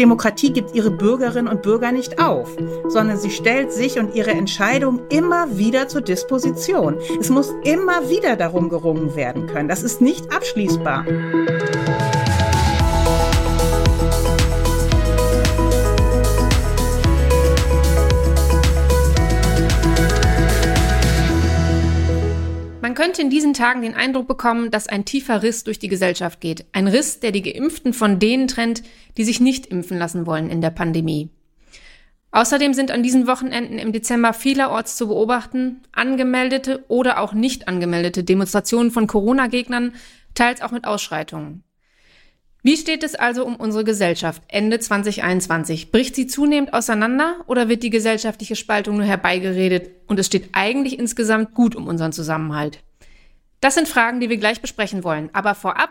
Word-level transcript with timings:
Demokratie 0.00 0.50
gibt 0.50 0.74
ihre 0.74 0.90
Bürgerinnen 0.90 1.46
und 1.46 1.60
Bürger 1.60 1.92
nicht 1.92 2.18
auf, 2.18 2.48
sondern 2.88 3.18
sie 3.18 3.30
stellt 3.30 3.70
sich 3.70 3.98
und 3.98 4.14
ihre 4.14 4.30
Entscheidung 4.30 5.00
immer 5.10 5.58
wieder 5.58 5.88
zur 5.88 6.00
Disposition. 6.00 6.96
Es 7.20 7.28
muss 7.28 7.52
immer 7.64 8.08
wieder 8.08 8.36
darum 8.36 8.70
gerungen 8.70 9.14
werden 9.14 9.46
können. 9.46 9.68
Das 9.68 9.82
ist 9.82 10.00
nicht 10.00 10.32
abschließbar. 10.34 11.04
Könnte 23.10 23.22
in 23.22 23.30
diesen 23.30 23.54
Tagen 23.54 23.82
den 23.82 23.94
Eindruck 23.94 24.28
bekommen, 24.28 24.70
dass 24.70 24.86
ein 24.86 25.04
tiefer 25.04 25.42
Riss 25.42 25.64
durch 25.64 25.80
die 25.80 25.88
Gesellschaft 25.88 26.40
geht. 26.40 26.66
Ein 26.70 26.86
Riss, 26.86 27.18
der 27.18 27.32
die 27.32 27.42
Geimpften 27.42 27.92
von 27.92 28.20
denen 28.20 28.46
trennt, 28.46 28.84
die 29.16 29.24
sich 29.24 29.40
nicht 29.40 29.66
impfen 29.66 29.98
lassen 29.98 30.26
wollen 30.26 30.48
in 30.48 30.60
der 30.60 30.70
Pandemie. 30.70 31.28
Außerdem 32.30 32.72
sind 32.72 32.92
an 32.92 33.02
diesen 33.02 33.26
Wochenenden 33.26 33.80
im 33.80 33.90
Dezember 33.90 34.32
vielerorts 34.32 34.96
zu 34.96 35.08
beobachten, 35.08 35.80
angemeldete 35.90 36.84
oder 36.86 37.18
auch 37.18 37.32
nicht 37.32 37.66
angemeldete 37.66 38.22
Demonstrationen 38.22 38.92
von 38.92 39.08
Corona-Gegnern, 39.08 39.92
teils 40.34 40.62
auch 40.62 40.70
mit 40.70 40.84
Ausschreitungen. 40.84 41.64
Wie 42.62 42.76
steht 42.76 43.02
es 43.02 43.16
also 43.16 43.44
um 43.44 43.56
unsere 43.56 43.82
Gesellschaft 43.82 44.40
Ende 44.46 44.78
2021? 44.78 45.90
Bricht 45.90 46.14
sie 46.14 46.28
zunehmend 46.28 46.74
auseinander 46.74 47.40
oder 47.48 47.68
wird 47.68 47.82
die 47.82 47.90
gesellschaftliche 47.90 48.54
Spaltung 48.54 48.98
nur 48.98 49.06
herbeigeredet 49.06 49.90
und 50.06 50.20
es 50.20 50.26
steht 50.26 50.50
eigentlich 50.52 50.96
insgesamt 50.96 51.54
gut 51.54 51.74
um 51.74 51.88
unseren 51.88 52.12
Zusammenhalt? 52.12 52.84
Das 53.60 53.74
sind 53.74 53.88
Fragen, 53.88 54.20
die 54.20 54.30
wir 54.30 54.38
gleich 54.38 54.62
besprechen 54.62 55.04
wollen. 55.04 55.28
Aber 55.34 55.54
vorab, 55.54 55.90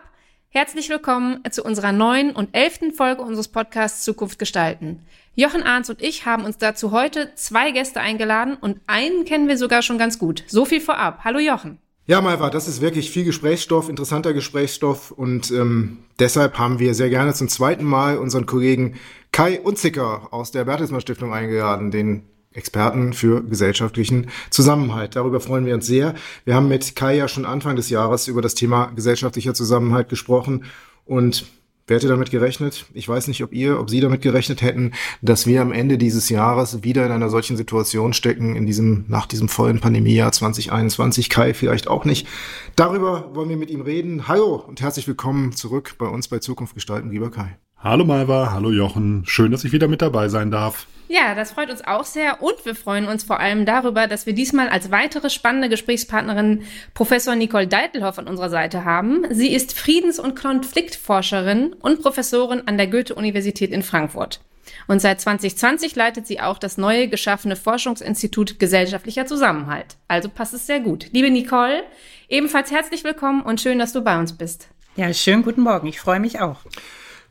herzlich 0.50 0.90
willkommen 0.90 1.44
zu 1.52 1.64
unserer 1.64 1.92
neuen 1.92 2.32
und 2.32 2.56
elften 2.56 2.92
Folge 2.92 3.22
unseres 3.22 3.48
Podcasts 3.48 4.04
Zukunft 4.04 4.40
gestalten. 4.40 5.04
Jochen 5.36 5.62
Arns 5.62 5.88
und 5.88 6.02
ich 6.02 6.26
haben 6.26 6.46
uns 6.46 6.58
dazu 6.58 6.92
heute 6.92 7.32
zwei 7.36 7.70
Gäste 7.70 8.02
eingeladen 8.02 8.58
und 8.60 8.82
einen 8.88 9.24
kennen 9.24 9.48
wir 9.48 9.56
sogar 9.56 9.84
schon 9.84 10.00
ganz 10.00 10.18
gut. 10.18 10.44
So 10.48 10.66
viel 10.66 10.82
vorab. 10.82 11.20
Hallo 11.24 11.38
Jochen. 11.38 11.78
Ja, 12.08 12.22
Malva, 12.22 12.50
das 12.50 12.68
ist 12.68 12.82
wirklich 12.82 13.12
viel 13.12 13.24
Gesprächsstoff, 13.24 13.88
interessanter 13.88 14.34
Gesprächsstoff 14.34 15.12
und 15.12 15.52
ähm, 15.52 16.00
deshalb 16.18 16.58
haben 16.58 16.80
wir 16.80 16.96
sehr 16.96 17.12
gerne 17.12 17.36
zum 17.36 17.50
zweiten 17.50 17.86
Mal 17.86 18.18
unseren 18.18 18.48
Kollegen 18.48 18.96
Kai 19.32 19.60
Unzicker 19.60 20.30
aus 20.32 20.50
der 20.50 20.66
Bertelsmann 20.66 21.02
Stiftung 21.02 21.36
eingeladen, 21.36 21.92
den 21.92 22.24
Experten 22.54 23.14
für 23.14 23.44
gesellschaftlichen 23.44 24.28
Zusammenhalt. 24.50 25.16
Darüber 25.16 25.40
freuen 25.40 25.66
wir 25.66 25.76
uns 25.76 25.86
sehr. 25.86 26.16
Wir 26.46 26.56
haben 26.56 26.68
mit 26.68 26.96
Kai 26.96 27.16
ja 27.16 27.28
schon 27.28 27.46
Anfang 27.46 27.76
des 27.76 27.90
Jahres 27.90 28.28
über 28.28 28.42
das 28.42 28.56
Thema 28.56 28.88
gesellschaftlicher 28.88 29.54
Zusammenhalt 29.54 30.10
gesprochen 30.10 30.66
und 31.06 31.46
Wer 31.90 31.98
hätte 31.98 32.08
damit 32.08 32.30
gerechnet? 32.30 32.86
Ich 32.94 33.10
weiß 33.10 33.28
nicht, 33.28 33.44
ob 33.44 33.52
ihr, 33.52 33.80
ob 33.80 33.90
Sie 33.90 34.00
damit 34.00 34.22
gerechnet 34.22 34.62
hätten, 34.62 34.92
dass 35.24 35.48
wir 35.48 35.60
am 35.60 35.72
Ende 35.72 35.98
dieses 35.98 36.30
Jahres 36.30 36.84
wieder 36.84 37.04
in 37.04 37.12
einer 37.12 37.32
solchen 37.32 37.58
Situation 37.58 38.14
stecken, 38.14 38.56
in 38.56 38.68
diesem, 38.68 39.06
nach 39.08 39.26
diesem 39.26 39.50
vollen 39.50 39.80
Pandemiejahr 39.80 40.32
2021. 40.32 41.32
Kai 41.32 41.56
vielleicht 41.56 41.88
auch 41.88 42.06
nicht. 42.06 42.28
Darüber 42.76 43.34
wollen 43.34 43.50
wir 43.50 43.58
mit 43.58 43.72
ihm 43.72 43.82
reden. 43.82 44.28
Hallo 44.28 44.64
und 44.68 44.82
herzlich 44.82 45.08
willkommen 45.08 45.54
zurück 45.54 45.96
bei 45.98 46.06
uns 46.06 46.28
bei 46.28 46.38
Zukunft 46.38 46.76
gestalten, 46.76 47.10
lieber 47.10 47.32
Kai. 47.32 47.58
Hallo 47.82 48.04
Malva, 48.04 48.52
hallo 48.52 48.72
Jochen. 48.72 49.24
Schön, 49.26 49.54
dass 49.54 49.64
ich 49.64 49.72
wieder 49.72 49.88
mit 49.88 50.02
dabei 50.02 50.28
sein 50.28 50.52
darf. 50.52 50.86
Ja, 51.08 51.34
das 51.34 51.52
freut 51.54 51.70
uns 51.70 51.82
auch 51.88 52.04
sehr 52.04 52.44
und 52.44 52.66
wir 52.66 52.76
freuen 52.76 53.08
uns 53.08 53.24
vor 53.24 53.40
allem 53.40 53.66
darüber, 53.66 54.06
dass 54.06 54.26
wir 54.26 54.34
diesmal 54.34 54.68
als 54.68 54.92
weitere 54.92 55.30
spannende 55.30 55.70
Gesprächspartnerin 55.70 56.64
Professor 56.94 57.36
Nicole 57.36 57.68
Deitelhoff 57.68 58.20
an 58.20 58.28
unserer 58.28 58.50
Seite 58.50 58.84
haben. 58.84 59.24
Sie 59.30 59.54
ist 59.54 59.80
Friedens- 59.80 60.20
und 60.20 60.36
Konfliktforscherin 60.36 61.74
und 61.80 62.02
Professorin 62.02 62.64
an 62.66 62.78
der 62.78 62.88
Goethe-Universität 62.88 63.72
in 63.72 63.82
Frankfurt. 63.82 64.42
Und 64.88 65.00
seit 65.02 65.22
2020 65.22 65.96
leitet 65.96 66.28
sie 66.28 66.42
auch 66.42 66.58
das 66.58 66.78
neue 66.78 67.08
geschaffene 67.08 67.56
Forschungsinstitut 67.56 68.60
Gesellschaftlicher 68.60 69.26
Zusammenhalt. 69.26 69.96
Also 70.10 70.28
passt 70.28 70.54
es 70.54 70.68
sehr 70.68 70.82
gut. 70.82 71.08
Liebe 71.14 71.32
Nicole, 71.32 71.84
ebenfalls 72.28 72.72
herzlich 72.72 73.06
willkommen 73.06 73.42
und 73.42 73.62
schön, 73.62 73.80
dass 73.80 73.94
du 73.94 74.02
bei 74.02 74.20
uns 74.20 74.34
bist. 74.34 74.68
Ja, 74.98 75.14
schönen 75.14 75.44
guten 75.44 75.62
Morgen. 75.62 75.88
Ich 75.88 76.02
freue 76.02 76.20
mich 76.20 76.42
auch. 76.42 76.58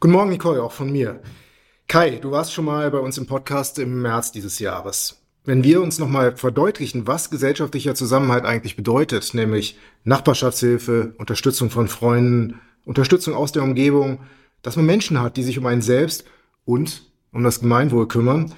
Guten 0.01 0.13
Morgen, 0.13 0.31
Nicole, 0.31 0.63
auch 0.63 0.71
von 0.71 0.93
mir. 0.93 1.19
Kai, 1.89 2.21
du 2.23 2.31
warst 2.31 2.53
schon 2.53 2.67
mal 2.67 2.89
bei 2.93 2.99
uns 2.99 3.19
im 3.19 3.27
Podcast 3.27 3.81
im 3.81 4.01
März 4.01 4.31
dieses 4.31 4.61
Jahres. 4.61 5.21
Wenn 5.45 5.65
wir 5.65 5.83
uns 5.83 5.99
nochmal 5.99 6.37
verdeutlichen, 6.37 7.09
was 7.09 7.31
gesellschaftlicher 7.31 7.97
Zusammenhalt 7.97 8.45
eigentlich 8.45 8.77
bedeutet, 8.77 9.35
nämlich 9.35 9.77
Nachbarschaftshilfe, 10.05 11.15
Unterstützung 11.19 11.71
von 11.71 11.89
Freunden, 11.89 12.61
Unterstützung 12.85 13.35
aus 13.35 13.51
der 13.51 13.65
Umgebung, 13.65 14.21
dass 14.63 14.77
man 14.77 14.87
Menschen 14.87 15.21
hat, 15.21 15.37
die 15.37 15.43
sich 15.43 15.59
um 15.59 15.67
einen 15.67 15.83
selbst 15.83 16.25
und 16.65 17.11
um 17.33 17.43
das 17.43 17.59
Gemeinwohl 17.59 18.07
kümmern, 18.07 18.55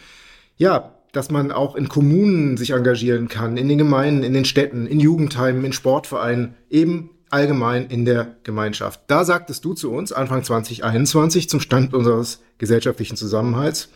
ja, 0.59 0.95
dass 1.13 1.31
man 1.31 1.53
auch 1.53 1.75
in 1.75 1.89
Kommunen 1.89 2.59
sich 2.59 2.73
engagieren 2.73 3.29
kann, 3.29 3.57
in 3.57 3.67
den 3.67 3.79
Gemeinden, 3.79 4.25
in 4.25 4.35
den 4.35 4.45
Städten, 4.45 4.87
in 4.87 5.01
Jugendheimen, 5.01 5.65
in 5.65 5.73
Sportvereinen, 5.73 6.55
eben 6.69 7.09
allgemein 7.31 7.87
in 7.87 8.05
der 8.05 8.37
Gemeinschaft. 8.43 9.01
Da 9.07 9.25
sagtest 9.25 9.65
du 9.65 9.75
zu 9.75 9.93
uns 9.93 10.13
Anfang 10.13 10.45
2021 10.45 11.49
zum 11.49 11.61
Stand 11.61 11.95
unseres 11.95 12.43
gesellschaftlichen 12.59 13.17
Zusammenhalts, 13.17 13.89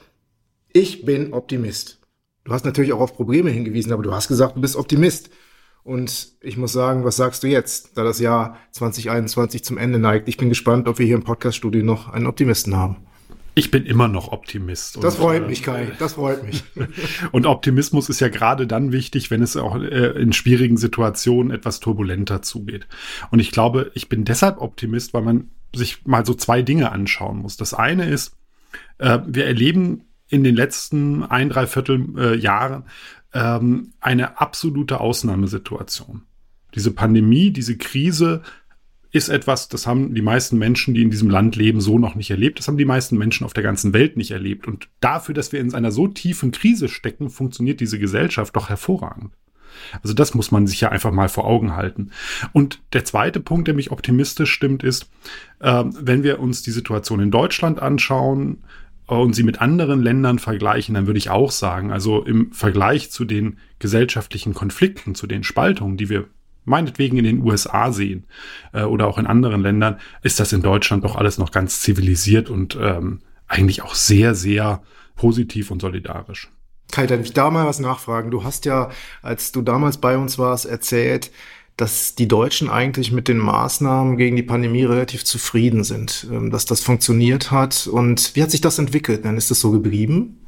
ich 0.73 1.05
bin 1.05 1.33
Optimist. 1.33 2.01
Du 2.45 2.53
hast 2.53 2.65
natürlich 2.65 2.93
auch 2.93 3.01
auf 3.01 3.15
Probleme 3.15 3.51
hingewiesen, 3.51 3.93
aber 3.93 4.03
du 4.03 4.13
hast 4.13 4.29
gesagt, 4.29 4.57
du 4.57 4.61
bist 4.61 4.77
Optimist. 4.77 5.31
Und 5.85 6.33
ich 6.41 6.57
muss 6.57 6.73
sagen, 6.73 7.05
was 7.05 7.17
sagst 7.17 7.43
du 7.43 7.47
jetzt, 7.47 7.97
da 7.97 8.05
das 8.05 8.19
Jahr 8.19 8.59
2021 8.73 9.65
zum 9.65 9.79
Ende 9.79 9.99
neigt? 9.99 10.29
Ich 10.29 10.37
bin 10.37 10.49
gespannt, 10.49 10.89
ob 10.89 10.99
wir 10.99 11.07
hier 11.07 11.15
im 11.15 11.25
Podcaststudio 11.25 11.85
noch 11.85 12.09
einen 12.09 12.27
Optimisten 12.27 12.77
haben. 12.77 13.07
Ich 13.57 13.71
bin 13.71 13.87
immer 13.87 14.09
noch 14.09 14.33
Optimist. 14.33 15.03
Das 15.03 15.17
freut 15.17 15.43
und, 15.43 15.49
mich, 15.49 15.63
Kai. 15.63 15.93
Das 15.99 16.15
freut 16.15 16.43
mich. 16.43 16.65
und 17.33 17.47
Optimismus 17.47 18.09
ist 18.09 18.21
ja 18.21 18.29
gerade 18.29 18.67
dann 18.67 18.91
wichtig, 18.91 19.31
wenn 19.31 19.43
es 19.43 19.57
auch 19.57 19.77
äh, 19.77 20.21
in 20.21 20.33
schwierigen 20.33 20.77
Situationen 20.77 21.53
etwas 21.53 21.79
turbulenter 21.79 22.43
zugeht. 22.43 22.89
Und 23.31 23.39
ich 23.39 23.53
glaube, 23.53 23.93
ich 23.95 24.09
bin 24.09 24.25
deshalb 24.25 24.61
Optimist, 24.61 25.15
weil 25.15 25.23
man 25.23 25.51
sich 25.75 26.05
mal 26.05 26.27
so 26.27 26.35
zwei 26.35 26.63
Dinge 26.63 26.91
anschauen 26.91 27.39
muss. 27.39 27.57
Das 27.57 27.75
eine 27.75 28.09
ist, 28.09 28.37
äh, 28.99 29.21
wir 29.27 29.47
erleben 29.47 30.03
in 30.29 30.43
den 30.43 30.57
letzten 30.57 31.23
ein, 31.23 31.49
drei 31.49 31.67
Viertel 31.67 32.07
äh, 32.17 32.37
Jahren 32.37 32.85
ähm, 33.33 33.93
eine 34.01 34.41
absolute 34.41 35.01
Ausnahmesituation. 35.01 36.23
Diese 36.75 36.91
Pandemie, 36.91 37.53
diese 37.53 37.77
Krise 37.77 38.43
ist 39.15 39.29
etwas, 39.29 39.69
das 39.69 39.87
haben 39.87 40.13
die 40.13 40.23
meisten 40.23 40.59
Menschen, 40.59 40.93
die 40.93 41.03
in 41.03 41.11
diesem 41.11 41.31
Land 41.31 41.55
leben, 41.55 41.81
so 41.81 42.01
noch 42.01 42.17
nicht 42.17 42.33
erlebt. 42.33 42.59
Das 42.59 42.67
haben 42.67 42.79
die 42.79 42.85
meisten 42.85 43.17
Menschen 43.17 43.45
auf 43.45 43.53
der 43.53 43.63
ganzen 43.63 43.95
Welt 43.95 44.17
nicht 44.17 44.33
erlebt. 44.33 44.67
Und 44.67 44.89
dafür, 44.99 45.37
dass 45.37 45.53
wir 45.53 45.61
in 45.61 45.73
einer 45.73 45.93
so 45.93 46.09
tiefen 46.09 46.51
Krise 46.51 46.89
stecken, 46.89 47.31
funktioniert 47.31 47.79
diese 47.79 48.01
Gesellschaft 48.01 48.57
doch 48.57 48.69
hervorragend. 48.69 49.31
Also 50.03 50.15
das 50.15 50.35
muss 50.35 50.51
man 50.51 50.67
sich 50.67 50.81
ja 50.81 50.89
einfach 50.89 51.13
mal 51.13 51.29
vor 51.29 51.45
Augen 51.45 51.77
halten. 51.77 52.11
Und 52.53 52.81
der 52.93 53.05
zweite 53.05 53.39
Punkt, 53.39 53.69
der 53.69 53.77
mich 53.77 53.93
optimistisch 53.93 54.51
stimmt, 54.51 54.83
ist, 54.83 55.09
äh, 55.61 55.85
wenn 55.85 56.25
wir 56.25 56.41
uns 56.41 56.63
die 56.63 56.73
Situation 56.73 57.21
in 57.21 57.31
Deutschland 57.31 57.81
anschauen, 57.81 58.65
äh, 59.09 59.15
und 59.15 59.35
sie 59.35 59.45
mit 59.45 59.61
anderen 59.61 60.03
Ländern 60.03 60.41
vergleichen, 60.41 60.97
dann 60.97 61.07
würde 61.07 61.19
ich 61.19 61.31
auch 61.31 61.53
sagen, 61.53 61.93
also 61.93 62.25
im 62.25 62.53
Vergleich 62.53 63.13
zu 63.13 63.25
den 63.25 63.59
gesellschaftlichen 63.79 64.55
Konflikten, 64.55 65.15
zu 65.15 65.29
den 65.29 65.45
Spaltungen, 65.45 65.97
die 65.97 66.09
wir 66.09 66.27
meinetwegen 66.65 67.17
in 67.17 67.25
den 67.25 67.43
USA 67.43 67.93
sehen 67.93 68.27
äh, 68.73 68.83
oder 68.83 69.07
auch 69.07 69.19
in 69.19 69.27
anderen 69.27 69.63
Ländern, 69.63 69.99
ist 70.23 70.41
das 70.41 70.53
in 70.53 70.63
Deutschland 70.63 71.05
doch 71.05 71.17
alles 71.17 71.39
noch 71.39 71.51
ganz 71.51 71.81
zivilisiert 71.81 72.51
und 72.51 72.77
ähm, 72.81 73.21
eigentlich 73.47 73.83
auch 73.83 73.95
sehr, 73.95 74.35
sehr 74.35 74.83
positiv 75.17 75.71
und 75.71 75.81
solidarisch. 75.81 76.51
Kai, 76.91 77.07
darf 77.07 77.21
ich 77.21 77.33
da 77.33 77.51
mal 77.51 77.67
was 77.67 77.81
nachfragen? 77.81 78.31
Du 78.31 78.45
hast 78.45 78.65
ja, 78.65 78.91
als 79.23 79.53
du 79.53 79.63
damals 79.63 79.99
bei 79.99 80.17
uns 80.17 80.39
warst, 80.39 80.67
erzählt, 80.67 81.31
dass 81.77 82.15
die 82.15 82.29
Deutschen 82.29 82.71
eigentlich 82.71 83.11
mit 83.11 83.27
den 83.27 83.39
Maßnahmen 83.39 84.17
gegen 84.17 84.37
die 84.37 84.45
Pandemie 84.45 84.85
relativ 84.85 85.25
zufrieden 85.25 85.83
sind, 85.83 86.27
ähm, 86.31 86.51
dass 86.51 86.65
das 86.67 86.81
funktioniert 86.81 87.51
hat. 87.51 87.87
Und 87.87 88.37
wie 88.37 88.43
hat 88.43 88.51
sich 88.51 88.61
das 88.61 88.79
entwickelt? 88.79 89.25
Dann 89.25 89.37
ist 89.37 89.51
das 89.51 89.61
so 89.61 89.73
geblieben? 89.73 90.39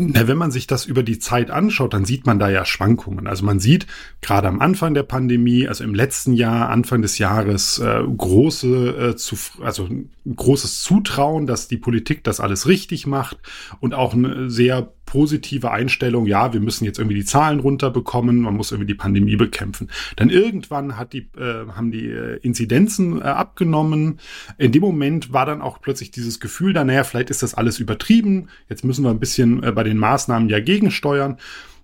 Na, 0.00 0.28
wenn 0.28 0.38
man 0.38 0.52
sich 0.52 0.68
das 0.68 0.86
über 0.86 1.02
die 1.02 1.18
Zeit 1.18 1.50
anschaut, 1.50 1.92
dann 1.92 2.04
sieht 2.04 2.24
man 2.24 2.38
da 2.38 2.48
ja 2.48 2.64
Schwankungen. 2.64 3.26
Also 3.26 3.44
man 3.44 3.58
sieht 3.58 3.88
gerade 4.20 4.46
am 4.46 4.60
Anfang 4.60 4.94
der 4.94 5.02
Pandemie, 5.02 5.66
also 5.66 5.82
im 5.82 5.92
letzten 5.92 6.34
Jahr, 6.34 6.68
Anfang 6.68 7.02
des 7.02 7.18
Jahres, 7.18 7.80
äh, 7.80 8.02
große, 8.16 9.10
äh, 9.10 9.16
zu, 9.16 9.36
also 9.60 9.88
großes 10.24 10.82
Zutrauen, 10.82 11.48
dass 11.48 11.66
die 11.66 11.78
Politik 11.78 12.22
das 12.22 12.38
alles 12.38 12.68
richtig 12.68 13.08
macht 13.08 13.38
und 13.80 13.92
auch 13.92 14.14
eine 14.14 14.48
sehr 14.50 14.92
positive 15.08 15.70
Einstellung, 15.70 16.26
ja, 16.26 16.52
wir 16.52 16.60
müssen 16.60 16.84
jetzt 16.84 16.98
irgendwie 16.98 17.16
die 17.16 17.24
Zahlen 17.24 17.60
runterbekommen, 17.60 18.42
man 18.42 18.54
muss 18.54 18.72
irgendwie 18.72 18.92
die 18.92 18.94
Pandemie 18.94 19.36
bekämpfen. 19.36 19.88
Dann 20.16 20.28
irgendwann 20.28 20.98
hat 20.98 21.14
die, 21.14 21.30
äh, 21.38 21.66
haben 21.74 21.90
die 21.90 22.08
äh, 22.08 22.38
Inzidenzen 22.42 23.18
äh, 23.18 23.24
abgenommen. 23.24 24.18
In 24.58 24.70
dem 24.70 24.82
Moment 24.82 25.32
war 25.32 25.46
dann 25.46 25.62
auch 25.62 25.80
plötzlich 25.80 26.10
dieses 26.10 26.40
Gefühl 26.40 26.74
da, 26.74 26.84
naja, 26.84 27.04
vielleicht 27.04 27.30
ist 27.30 27.42
das 27.42 27.54
alles 27.54 27.78
übertrieben, 27.78 28.48
jetzt 28.68 28.84
müssen 28.84 29.02
wir 29.02 29.10
ein 29.10 29.18
bisschen 29.18 29.62
äh, 29.62 29.72
bei 29.72 29.82
den 29.88 29.98
Maßnahmen 29.98 30.48
ja 30.48 30.60
gegensteuern. 30.60 31.38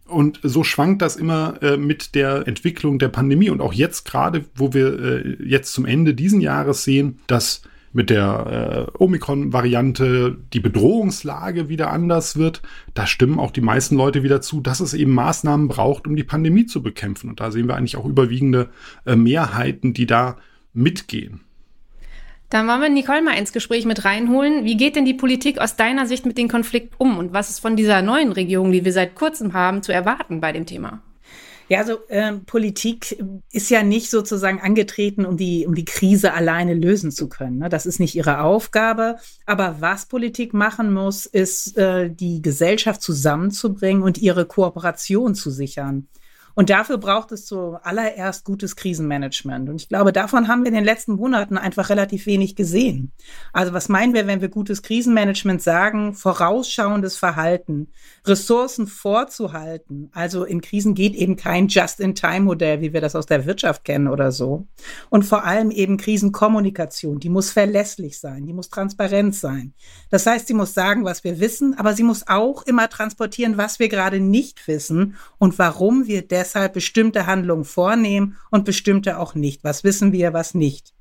Und 0.06 0.38
so 0.42 0.64
schwankt 0.64 1.00
das 1.00 1.16
immer 1.16 1.62
äh, 1.62 1.76
mit 1.76 2.14
der 2.14 2.46
Entwicklung 2.46 2.98
der 2.98 3.08
Pandemie 3.08 3.50
und 3.50 3.60
auch 3.60 3.72
jetzt 3.72 4.04
gerade, 4.04 4.44
wo 4.54 4.74
wir 4.74 5.02
äh, 5.02 5.36
jetzt 5.42 5.72
zum 5.72 5.86
Ende 5.86 6.14
diesen 6.14 6.40
Jahres 6.40 6.84
sehen, 6.84 7.20
dass 7.26 7.62
mit 7.94 8.10
der 8.10 8.88
äh, 8.92 8.98
Omikron-Variante 8.98 10.36
die 10.52 10.60
Bedrohungslage 10.60 11.68
wieder 11.68 11.90
anders 11.90 12.36
wird, 12.36 12.60
da 12.92 13.06
stimmen 13.06 13.38
auch 13.38 13.52
die 13.52 13.60
meisten 13.60 13.96
Leute 13.96 14.24
wieder 14.24 14.40
zu, 14.40 14.60
dass 14.60 14.80
es 14.80 14.94
eben 14.94 15.12
Maßnahmen 15.12 15.68
braucht, 15.68 16.06
um 16.06 16.16
die 16.16 16.24
Pandemie 16.24 16.66
zu 16.66 16.82
bekämpfen. 16.82 17.30
Und 17.30 17.40
da 17.40 17.52
sehen 17.52 17.68
wir 17.68 17.76
eigentlich 17.76 17.96
auch 17.96 18.04
überwiegende 18.04 18.68
äh, 19.06 19.14
Mehrheiten, 19.14 19.94
die 19.94 20.06
da 20.06 20.36
mitgehen. 20.74 21.40
Dann 22.54 22.68
wollen 22.68 22.82
wir 22.82 22.88
Nicole 22.88 23.20
mal 23.20 23.36
ins 23.36 23.52
Gespräch 23.52 23.84
mit 23.84 24.04
reinholen. 24.04 24.64
Wie 24.64 24.76
geht 24.76 24.94
denn 24.94 25.04
die 25.04 25.12
Politik 25.12 25.58
aus 25.58 25.74
deiner 25.74 26.06
Sicht 26.06 26.24
mit 26.24 26.38
dem 26.38 26.46
Konflikt 26.46 26.94
um 26.98 27.18
und 27.18 27.32
was 27.32 27.50
ist 27.50 27.58
von 27.58 27.74
dieser 27.74 28.00
neuen 28.00 28.30
Regierung, 28.30 28.70
die 28.70 28.84
wir 28.84 28.92
seit 28.92 29.16
kurzem 29.16 29.54
haben, 29.54 29.82
zu 29.82 29.90
erwarten 29.90 30.40
bei 30.40 30.52
dem 30.52 30.64
Thema? 30.64 31.02
Ja, 31.68 31.78
also 31.80 32.06
äh, 32.06 32.34
Politik 32.46 33.20
ist 33.50 33.70
ja 33.70 33.82
nicht 33.82 34.08
sozusagen 34.08 34.60
angetreten, 34.60 35.26
um 35.26 35.36
die, 35.36 35.66
um 35.66 35.74
die 35.74 35.84
Krise 35.84 36.32
alleine 36.32 36.74
lösen 36.74 37.10
zu 37.10 37.28
können. 37.28 37.58
Ne? 37.58 37.68
Das 37.68 37.86
ist 37.86 37.98
nicht 37.98 38.14
ihre 38.14 38.42
Aufgabe. 38.42 39.16
Aber 39.46 39.78
was 39.80 40.06
Politik 40.06 40.54
machen 40.54 40.92
muss, 40.92 41.26
ist, 41.26 41.76
äh, 41.76 42.08
die 42.08 42.40
Gesellschaft 42.40 43.02
zusammenzubringen 43.02 44.04
und 44.04 44.18
ihre 44.18 44.46
Kooperation 44.46 45.34
zu 45.34 45.50
sichern. 45.50 46.06
Und 46.54 46.70
dafür 46.70 46.98
braucht 46.98 47.32
es 47.32 47.46
zuallererst 47.46 48.44
gutes 48.44 48.76
Krisenmanagement. 48.76 49.68
Und 49.68 49.76
ich 49.76 49.88
glaube, 49.88 50.12
davon 50.12 50.48
haben 50.48 50.62
wir 50.62 50.68
in 50.68 50.74
den 50.74 50.84
letzten 50.84 51.14
Monaten 51.14 51.58
einfach 51.58 51.90
relativ 51.90 52.26
wenig 52.26 52.54
gesehen. 52.54 53.12
Also 53.52 53.72
was 53.72 53.88
meinen 53.88 54.14
wir, 54.14 54.26
wenn 54.26 54.40
wir 54.40 54.48
gutes 54.48 54.82
Krisenmanagement 54.82 55.62
sagen? 55.62 56.14
Vorausschauendes 56.14 57.16
Verhalten, 57.16 57.88
Ressourcen 58.24 58.86
vorzuhalten. 58.86 60.10
Also 60.12 60.44
in 60.44 60.60
Krisen 60.60 60.94
geht 60.94 61.14
eben 61.14 61.36
kein 61.36 61.68
Just-in-Time-Modell, 61.68 62.80
wie 62.80 62.92
wir 62.92 63.00
das 63.00 63.16
aus 63.16 63.26
der 63.26 63.46
Wirtschaft 63.46 63.84
kennen 63.84 64.06
oder 64.06 64.30
so. 64.30 64.66
Und 65.10 65.24
vor 65.24 65.44
allem 65.44 65.70
eben 65.70 65.96
Krisenkommunikation. 65.96 67.18
Die 67.18 67.30
muss 67.30 67.50
verlässlich 67.50 68.20
sein, 68.20 68.46
die 68.46 68.52
muss 68.52 68.70
transparent 68.70 69.34
sein. 69.34 69.74
Das 70.10 70.26
heißt, 70.26 70.46
sie 70.46 70.54
muss 70.54 70.74
sagen, 70.74 71.04
was 71.04 71.24
wir 71.24 71.40
wissen, 71.40 71.74
aber 71.76 71.94
sie 71.94 72.04
muss 72.04 72.28
auch 72.28 72.62
immer 72.62 72.88
transportieren, 72.88 73.56
was 73.56 73.80
wir 73.80 73.88
gerade 73.88 74.20
nicht 74.20 74.66
wissen 74.68 75.16
und 75.38 75.58
warum 75.58 76.06
wir 76.06 76.22
deshalb 76.26 76.43
deshalb 76.44 76.74
bestimmte 76.74 77.26
Handlungen 77.26 77.64
vornehmen 77.64 78.36
und 78.50 78.64
bestimmte 78.64 79.18
auch 79.18 79.34
nicht. 79.34 79.64
Was 79.64 79.82
wissen 79.82 80.12
wir, 80.12 80.32
was 80.32 80.54
nicht. 80.54 80.92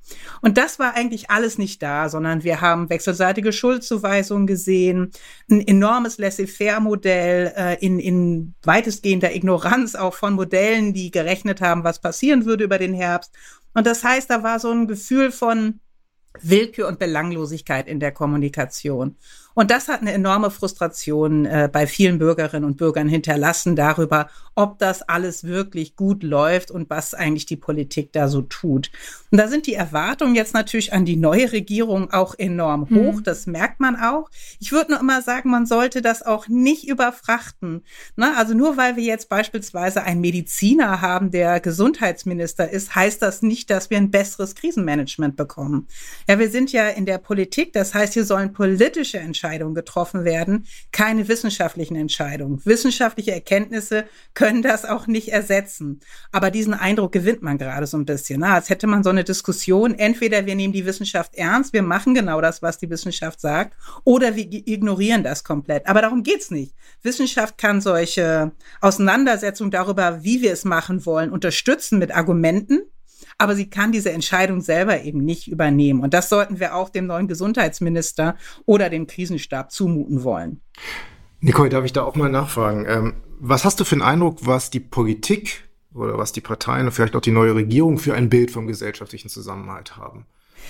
Und 0.41 0.57
das 0.57 0.79
war 0.79 0.95
eigentlich 0.95 1.29
alles 1.29 1.57
nicht 1.57 1.81
da, 1.81 2.09
sondern 2.09 2.43
wir 2.43 2.61
haben 2.61 2.89
wechselseitige 2.89 3.53
Schuldzuweisungen 3.53 4.47
gesehen, 4.47 5.11
ein 5.49 5.65
enormes 5.65 6.17
Laissez-faire-Modell 6.17 7.53
äh, 7.55 7.85
in, 7.85 7.99
in 7.99 8.53
weitestgehender 8.63 9.35
Ignoranz 9.35 9.95
auch 9.95 10.13
von 10.13 10.33
Modellen, 10.33 10.93
die 10.93 11.11
gerechnet 11.11 11.61
haben, 11.61 11.83
was 11.83 11.99
passieren 11.99 12.45
würde 12.45 12.65
über 12.65 12.77
den 12.77 12.93
Herbst. 12.93 13.33
Und 13.73 13.87
das 13.87 14.03
heißt, 14.03 14.29
da 14.29 14.43
war 14.43 14.59
so 14.59 14.71
ein 14.71 14.87
Gefühl 14.87 15.31
von 15.31 15.79
Willkür 16.41 16.87
und 16.87 16.99
Belanglosigkeit 16.99 17.87
in 17.87 17.99
der 17.99 18.11
Kommunikation. 18.11 19.17
Und 19.53 19.71
das 19.71 19.87
hat 19.87 20.01
eine 20.01 20.13
enorme 20.13 20.51
Frustration 20.51 21.45
äh, 21.45 21.69
bei 21.71 21.87
vielen 21.87 22.17
Bürgerinnen 22.17 22.65
und 22.65 22.77
Bürgern 22.77 23.07
hinterlassen 23.07 23.75
darüber, 23.75 24.29
ob 24.55 24.79
das 24.79 25.01
alles 25.03 25.43
wirklich 25.43 25.95
gut 25.95 26.23
läuft 26.23 26.71
und 26.71 26.89
was 26.89 27.13
eigentlich 27.13 27.45
die 27.45 27.55
Politik 27.55 28.11
da 28.13 28.27
so 28.27 28.41
tut. 28.41 28.91
Und 29.31 29.37
da 29.37 29.47
sind 29.47 29.67
die 29.67 29.73
Erwartungen 29.73 30.35
jetzt 30.35 30.53
natürlich 30.53 30.93
an 30.93 31.05
die 31.05 31.15
neue 31.15 31.51
Regierung 31.51 32.11
auch 32.11 32.35
enorm 32.37 32.89
hoch. 32.89 33.15
Mhm. 33.15 33.23
Das 33.23 33.47
merkt 33.47 33.79
man 33.79 33.95
auch. 33.95 34.29
Ich 34.59 34.71
würde 34.71 34.91
nur 34.91 34.99
immer 34.99 35.21
sagen, 35.21 35.49
man 35.49 35.65
sollte 35.65 36.01
das 36.01 36.23
auch 36.23 36.47
nicht 36.47 36.87
überfrachten. 36.87 37.83
Ne? 38.15 38.31
Also 38.37 38.53
nur 38.53 38.77
weil 38.77 38.95
wir 38.95 39.03
jetzt 39.03 39.29
beispielsweise 39.29 40.03
einen 40.03 40.21
Mediziner 40.21 41.01
haben, 41.01 41.31
der 41.31 41.59
Gesundheitsminister 41.59 42.69
ist, 42.69 42.95
heißt 42.95 43.21
das 43.21 43.41
nicht, 43.41 43.69
dass 43.69 43.89
wir 43.89 43.97
ein 43.97 44.11
besseres 44.11 44.55
Krisenmanagement 44.55 45.35
bekommen. 45.35 45.87
Ja, 46.27 46.37
wir 46.37 46.49
sind 46.49 46.71
ja 46.71 46.89
in 46.89 47.05
der 47.05 47.17
Politik. 47.17 47.73
Das 47.73 47.93
heißt, 47.93 48.13
hier 48.13 48.25
sollen 48.25 48.53
politische 48.53 49.17
Entscheidungen 49.17 49.42
getroffen 49.73 50.23
werden, 50.23 50.65
keine 50.91 51.27
wissenschaftlichen 51.27 51.95
Entscheidungen. 51.95 52.61
Wissenschaftliche 52.65 53.31
Erkenntnisse 53.31 54.05
können 54.33 54.61
das 54.61 54.85
auch 54.85 55.07
nicht 55.07 55.29
ersetzen. 55.29 55.99
Aber 56.31 56.51
diesen 56.51 56.73
Eindruck 56.73 57.11
gewinnt 57.11 57.41
man 57.41 57.57
gerade 57.57 57.87
so 57.87 57.97
ein 57.97 58.05
bisschen. 58.05 58.39
Na, 58.39 58.55
als 58.55 58.69
hätte 58.69 58.87
man 58.87 59.03
so 59.03 59.09
eine 59.09 59.23
Diskussion. 59.23 59.93
Entweder 59.93 60.45
wir 60.45 60.55
nehmen 60.55 60.73
die 60.73 60.85
Wissenschaft 60.85 61.35
ernst, 61.35 61.73
wir 61.73 61.83
machen 61.83 62.13
genau 62.13 62.41
das, 62.41 62.61
was 62.61 62.77
die 62.77 62.89
Wissenschaft 62.89 63.39
sagt, 63.39 63.75
oder 64.03 64.35
wir 64.35 64.45
ignorieren 64.49 65.23
das 65.23 65.43
komplett. 65.43 65.87
Aber 65.87 66.01
darum 66.01 66.23
geht's 66.23 66.51
nicht. 66.51 66.73
Wissenschaft 67.01 67.57
kann 67.57 67.81
solche 67.81 68.51
Auseinandersetzungen 68.81 69.71
darüber, 69.71 70.23
wie 70.23 70.41
wir 70.41 70.53
es 70.53 70.65
machen 70.65 71.05
wollen, 71.05 71.31
unterstützen 71.31 71.99
mit 71.99 72.15
Argumenten 72.15 72.81
aber 73.37 73.55
sie 73.55 73.69
kann 73.69 73.91
diese 73.91 74.11
Entscheidung 74.11 74.61
selber 74.61 75.01
eben 75.01 75.23
nicht 75.23 75.47
übernehmen. 75.47 76.01
Und 76.01 76.13
das 76.13 76.29
sollten 76.29 76.59
wir 76.59 76.75
auch 76.75 76.89
dem 76.89 77.07
neuen 77.07 77.27
Gesundheitsminister 77.27 78.35
oder 78.65 78.89
dem 78.89 79.07
Krisenstab 79.07 79.71
zumuten 79.71 80.23
wollen. 80.23 80.61
Nicole, 81.39 81.69
darf 81.69 81.85
ich 81.85 81.93
da 81.93 82.03
auch 82.03 82.15
mal 82.15 82.29
nachfragen? 82.29 82.85
Ähm, 82.87 83.13
was 83.39 83.65
hast 83.65 83.79
du 83.79 83.83
für 83.83 83.95
einen 83.95 84.01
Eindruck, 84.01 84.45
was 84.45 84.69
die 84.69 84.79
Politik 84.79 85.67
oder 85.93 86.17
was 86.17 86.31
die 86.31 86.41
Parteien 86.41 86.85
und 86.85 86.93
vielleicht 86.93 87.15
auch 87.15 87.21
die 87.21 87.31
neue 87.31 87.55
Regierung 87.55 87.97
für 87.97 88.13
ein 88.13 88.29
Bild 88.29 88.51
vom 88.51 88.67
gesellschaftlichen 88.67 89.29
Zusammenhalt 89.29 89.97
haben? 89.97 90.25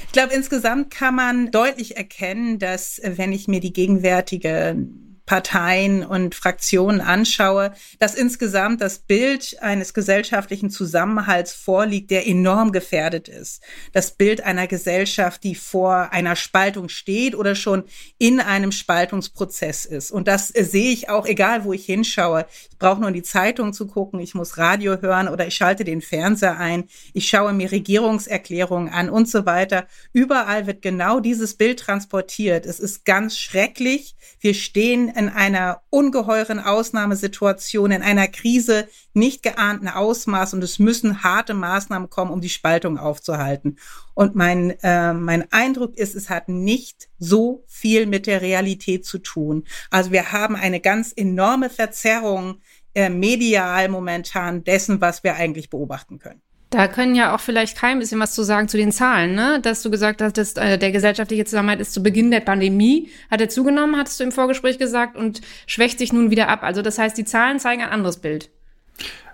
Ich 0.07 0.11
glaube, 0.11 0.33
insgesamt 0.33 0.89
kann 0.89 1.15
man 1.15 1.51
deutlich 1.51 1.97
erkennen, 1.97 2.57
dass 2.57 2.99
wenn 3.03 3.31
ich 3.31 3.47
mir 3.47 3.59
die 3.59 3.73
gegenwärtige 3.73 4.75
Parteien 5.25 6.05
und 6.05 6.35
Fraktionen 6.35 6.99
anschaue, 6.99 7.73
dass 7.99 8.13
insgesamt 8.13 8.81
das 8.81 8.99
Bild 8.99 9.57
eines 9.61 9.93
gesellschaftlichen 9.93 10.69
Zusammenhalts 10.69 11.53
vorliegt, 11.53 12.11
der 12.11 12.27
enorm 12.27 12.73
gefährdet 12.73 13.29
ist. 13.29 13.63
Das 13.93 14.11
Bild 14.11 14.43
einer 14.43 14.67
Gesellschaft, 14.67 15.43
die 15.43 15.55
vor 15.55 16.11
einer 16.11 16.35
Spaltung 16.35 16.89
steht 16.89 17.35
oder 17.35 17.55
schon 17.55 17.85
in 18.17 18.41
einem 18.41 18.73
Spaltungsprozess 18.73 19.85
ist. 19.85 20.11
Und 20.11 20.27
das 20.27 20.49
sehe 20.49 20.91
ich 20.91 21.09
auch, 21.09 21.25
egal 21.25 21.63
wo 21.63 21.71
ich 21.71 21.85
hinschaue. 21.85 22.45
Ich 22.71 22.77
brauche 22.77 22.99
nur 22.99 23.07
in 23.07 23.15
die 23.15 23.23
Zeitung 23.23 23.71
zu 23.71 23.87
gucken, 23.87 24.19
ich 24.19 24.35
muss 24.35 24.57
Radio 24.57 25.01
hören 25.01 25.29
oder 25.29 25.47
ich 25.47 25.55
schalte 25.55 25.85
den 25.85 26.01
Fernseher 26.01 26.57
ein, 26.57 26.85
ich 27.13 27.29
schaue 27.29 27.53
mir 27.53 27.71
Regierungserklärungen 27.71 28.91
an 28.91 29.09
und 29.09 29.29
so 29.29 29.45
weiter. 29.45 29.87
Überall 30.11 30.67
wird 30.67 30.81
genau 30.81 31.21
dieses 31.21 31.55
Bild 31.55 31.79
transportiert. 31.79 32.65
Es 32.65 32.81
ist 32.81 33.05
ganz 33.05 33.37
schrecklich. 33.37 34.15
Wir 34.39 34.53
stehen 34.53 35.12
in 35.15 35.29
einer 35.29 35.81
ungeheuren 35.89 36.59
Ausnahmesituation, 36.59 37.91
in 37.91 38.01
einer 38.01 38.27
Krise 38.27 38.87
nicht 39.13 39.43
geahnten 39.43 39.87
Ausmaß 39.87 40.53
und 40.53 40.63
es 40.63 40.79
müssen 40.79 41.23
harte 41.23 41.53
Maßnahmen 41.53 42.09
kommen, 42.09 42.31
um 42.31 42.41
die 42.41 42.49
Spaltung 42.49 42.97
aufzuhalten. 42.97 43.77
Und 44.13 44.35
mein, 44.35 44.71
äh, 44.81 45.13
mein 45.13 45.51
Eindruck 45.51 45.95
ist, 45.97 46.15
es 46.15 46.29
hat 46.29 46.49
nicht 46.49 47.09
so 47.19 47.63
viel 47.67 48.05
mit 48.05 48.27
der 48.27 48.41
Realität 48.41 49.05
zu 49.05 49.17
tun. 49.19 49.65
Also 49.89 50.11
wir 50.11 50.31
haben 50.31 50.55
eine 50.55 50.79
ganz 50.79 51.13
enorme 51.15 51.69
Verzerrung 51.69 52.61
äh, 52.95 53.09
medial 53.09 53.89
momentan 53.89 54.63
dessen, 54.63 55.01
was 55.01 55.23
wir 55.23 55.35
eigentlich 55.35 55.69
beobachten 55.69 56.19
können. 56.19 56.41
Da 56.73 56.87
können 56.87 57.13
ja 57.13 57.35
auch 57.35 57.39
vielleicht 57.39 57.77
kein 57.77 57.99
bisschen 57.99 58.19
was 58.19 58.33
zu 58.33 58.41
sagen 58.41 58.67
zu 58.67 58.77
den 58.77 58.91
Zahlen, 58.91 59.35
ne? 59.35 59.59
Dass 59.61 59.83
du 59.83 59.91
gesagt 59.91 60.23
hast, 60.23 60.39
dass 60.39 60.53
äh, 60.53 60.79
der 60.79 60.91
gesellschaftliche 60.91 61.45
Zusammenhalt 61.45 61.79
ist 61.79 61.93
zu 61.93 62.01
Beginn 62.01 62.31
der 62.31 62.39
Pandemie, 62.39 63.09
hat 63.29 63.41
er 63.41 63.49
zugenommen, 63.49 63.95
hattest 63.95 64.19
du 64.19 64.23
im 64.23 64.31
Vorgespräch 64.31 64.79
gesagt, 64.79 65.15
und 65.15 65.41
schwächt 65.67 65.99
sich 65.99 66.11
nun 66.11 66.31
wieder 66.31 66.49
ab. 66.49 66.63
Also 66.63 66.81
das 66.81 66.97
heißt, 66.97 67.15
die 67.15 67.25
Zahlen 67.25 67.59
zeigen 67.59 67.83
ein 67.83 67.89
anderes 67.89 68.17
Bild. 68.17 68.49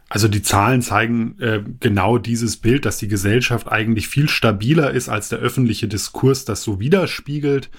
Also 0.09 0.27
die 0.27 0.41
Zahlen 0.41 0.81
zeigen 0.81 1.39
äh, 1.39 1.63
genau 1.79 2.17
dieses 2.17 2.57
Bild, 2.57 2.85
dass 2.85 2.97
die 2.97 3.07
Gesellschaft 3.07 3.71
eigentlich 3.71 4.09
viel 4.09 4.27
stabiler 4.27 4.91
ist, 4.91 5.07
als 5.07 5.29
der 5.29 5.39
öffentliche 5.39 5.87
Diskurs 5.87 6.43
das 6.43 6.61
so 6.61 6.81
widerspiegelt. 6.81 7.69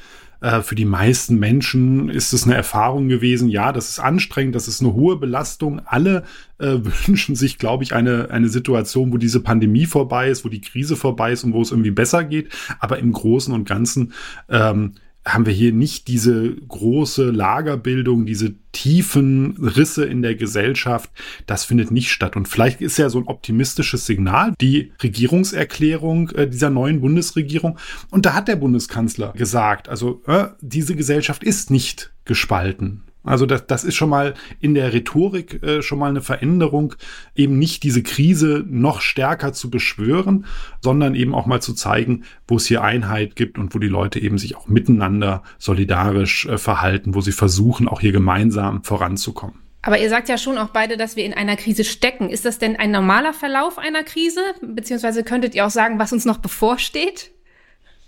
Äh, 0.41 0.63
für 0.63 0.75
die 0.75 0.85
meisten 0.85 1.39
Menschen 1.39 2.09
ist 2.09 2.33
es 2.33 2.45
eine 2.45 2.55
Erfahrung 2.55 3.09
gewesen, 3.09 3.49
ja, 3.49 3.73
das 3.73 3.91
ist 3.91 3.99
anstrengend, 3.99 4.55
das 4.55 4.69
ist 4.69 4.81
eine 4.81 4.95
hohe 4.95 5.17
Belastung. 5.17 5.81
Alle 5.85 6.25
äh, 6.59 6.79
wünschen 7.07 7.37
sich, 7.37 7.59
glaube 7.59 7.85
ich, 7.85 7.95
eine, 7.95 8.31
eine 8.31 8.49
Situation, 8.49 9.13
wo 9.13 9.19
diese 9.19 9.41
Pandemie 9.41 9.87
vorbei 9.87 10.29
ist, 10.29 10.45
wo 10.45 10.49
die 10.49 10.61
Krise 10.61 10.97
vorbei 10.97 11.33
ist 11.33 11.45
und 11.45 11.53
wo 11.53 11.63
es 11.63 11.71
irgendwie 11.71 11.91
besser 11.91 12.25
geht. 12.25 12.49
Aber 12.79 12.99
im 12.99 13.13
Großen 13.13 13.53
und 13.53 13.69
Ganzen 13.69 14.13
ähm, 14.49 14.93
haben 15.25 15.45
wir 15.45 15.53
hier 15.53 15.73
nicht 15.73 16.09
diese 16.09 16.55
große 16.55 17.31
Lagerbildung, 17.31 18.25
diese 18.25 18.55
tiefen 18.73 19.57
Risse 19.59 20.07
in 20.07 20.23
der 20.23 20.35
Gesellschaft. 20.35 21.11
Das 21.47 21.65
findet 21.65 21.91
nicht 21.91 22.11
statt. 22.11 22.37
Und 22.37 22.49
vielleicht 22.49 22.81
ist 22.81 22.97
ja 22.97 23.11
so 23.11 23.19
ein 23.19 23.27
optimistisches 23.27 24.07
Signal 24.07 24.55
die 24.61 24.93
Regierungserklärung 25.03 26.31
äh, 26.31 26.49
dieser 26.49 26.71
neuen 26.71 27.00
Bundesregierung. 27.00 27.79
Und 28.11 28.25
da 28.25 28.33
hat 28.35 28.49
der 28.49 28.57
Bundeskanzler 28.57 29.33
gesagt, 29.33 29.89
also 29.89 30.23
äh, 30.27 30.49
diese 30.61 30.97
Gesellschaft 30.97 31.45
ist 31.45 31.71
nicht 31.71 32.12
gespalten. 32.25 33.03
Also 33.23 33.45
das, 33.45 33.67
das 33.67 33.85
ist 33.85 33.97
schon 33.97 34.09
mal 34.09 34.35
in 34.61 34.75
der 34.75 34.93
Rhetorik 34.93 35.62
äh, 35.62 35.83
schon 35.83 35.99
mal 35.99 36.09
eine 36.09 36.23
Veränderung, 36.23 36.95
eben 37.35 37.59
nicht 37.59 37.83
diese 37.83 38.03
Krise 38.03 38.65
noch 38.67 39.00
stärker 39.03 39.53
zu 39.53 39.71
beschwören, 39.71 40.47
sondern 40.81 41.15
eben 41.15 41.35
auch 41.35 41.47
mal 41.47 41.61
zu 41.61 41.75
zeigen, 41.75 42.25
wo 42.49 42.57
es 42.57 42.67
hier 42.67 42.83
Einheit 42.83 43.37
gibt 43.37 43.59
und 43.59 43.75
wo 43.75 43.79
die 43.79 43.89
Leute 43.89 44.21
eben 44.21 44.39
sich 44.39 44.57
auch 44.57 44.69
miteinander 44.69 45.43
solidarisch 45.59 46.47
äh, 46.47 46.57
verhalten, 46.57 47.15
wo 47.15 47.21
sie 47.21 47.33
versuchen, 47.33 47.89
auch 47.89 48.00
hier 48.00 48.12
gemeinsam 48.12 48.85
voranzukommen. 48.85 49.57
Aber 49.83 49.99
ihr 49.99 50.11
sagt 50.11 50.29
ja 50.29 50.37
schon 50.37 50.59
auch 50.59 50.69
beide, 50.69 50.97
dass 50.97 51.17
wir 51.17 51.25
in 51.25 51.33
einer 51.33 51.57
Krise 51.57 51.85
stecken. 51.85 52.29
Ist 52.29 52.45
das 52.45 52.59
denn 52.59 52.77
ein 52.77 52.91
normaler 52.91 53.33
Verlauf 53.33 53.79
einer 53.79 54.03
Krise? 54.03 54.41
Beziehungsweise 54.62 55.25
könntet 55.25 55.55
ihr 55.55 55.65
auch 55.67 55.71
sagen, 55.71 55.99
was 55.99 56.12
uns 56.12 56.25
noch 56.27 56.39
bevorsteht? 56.39 57.31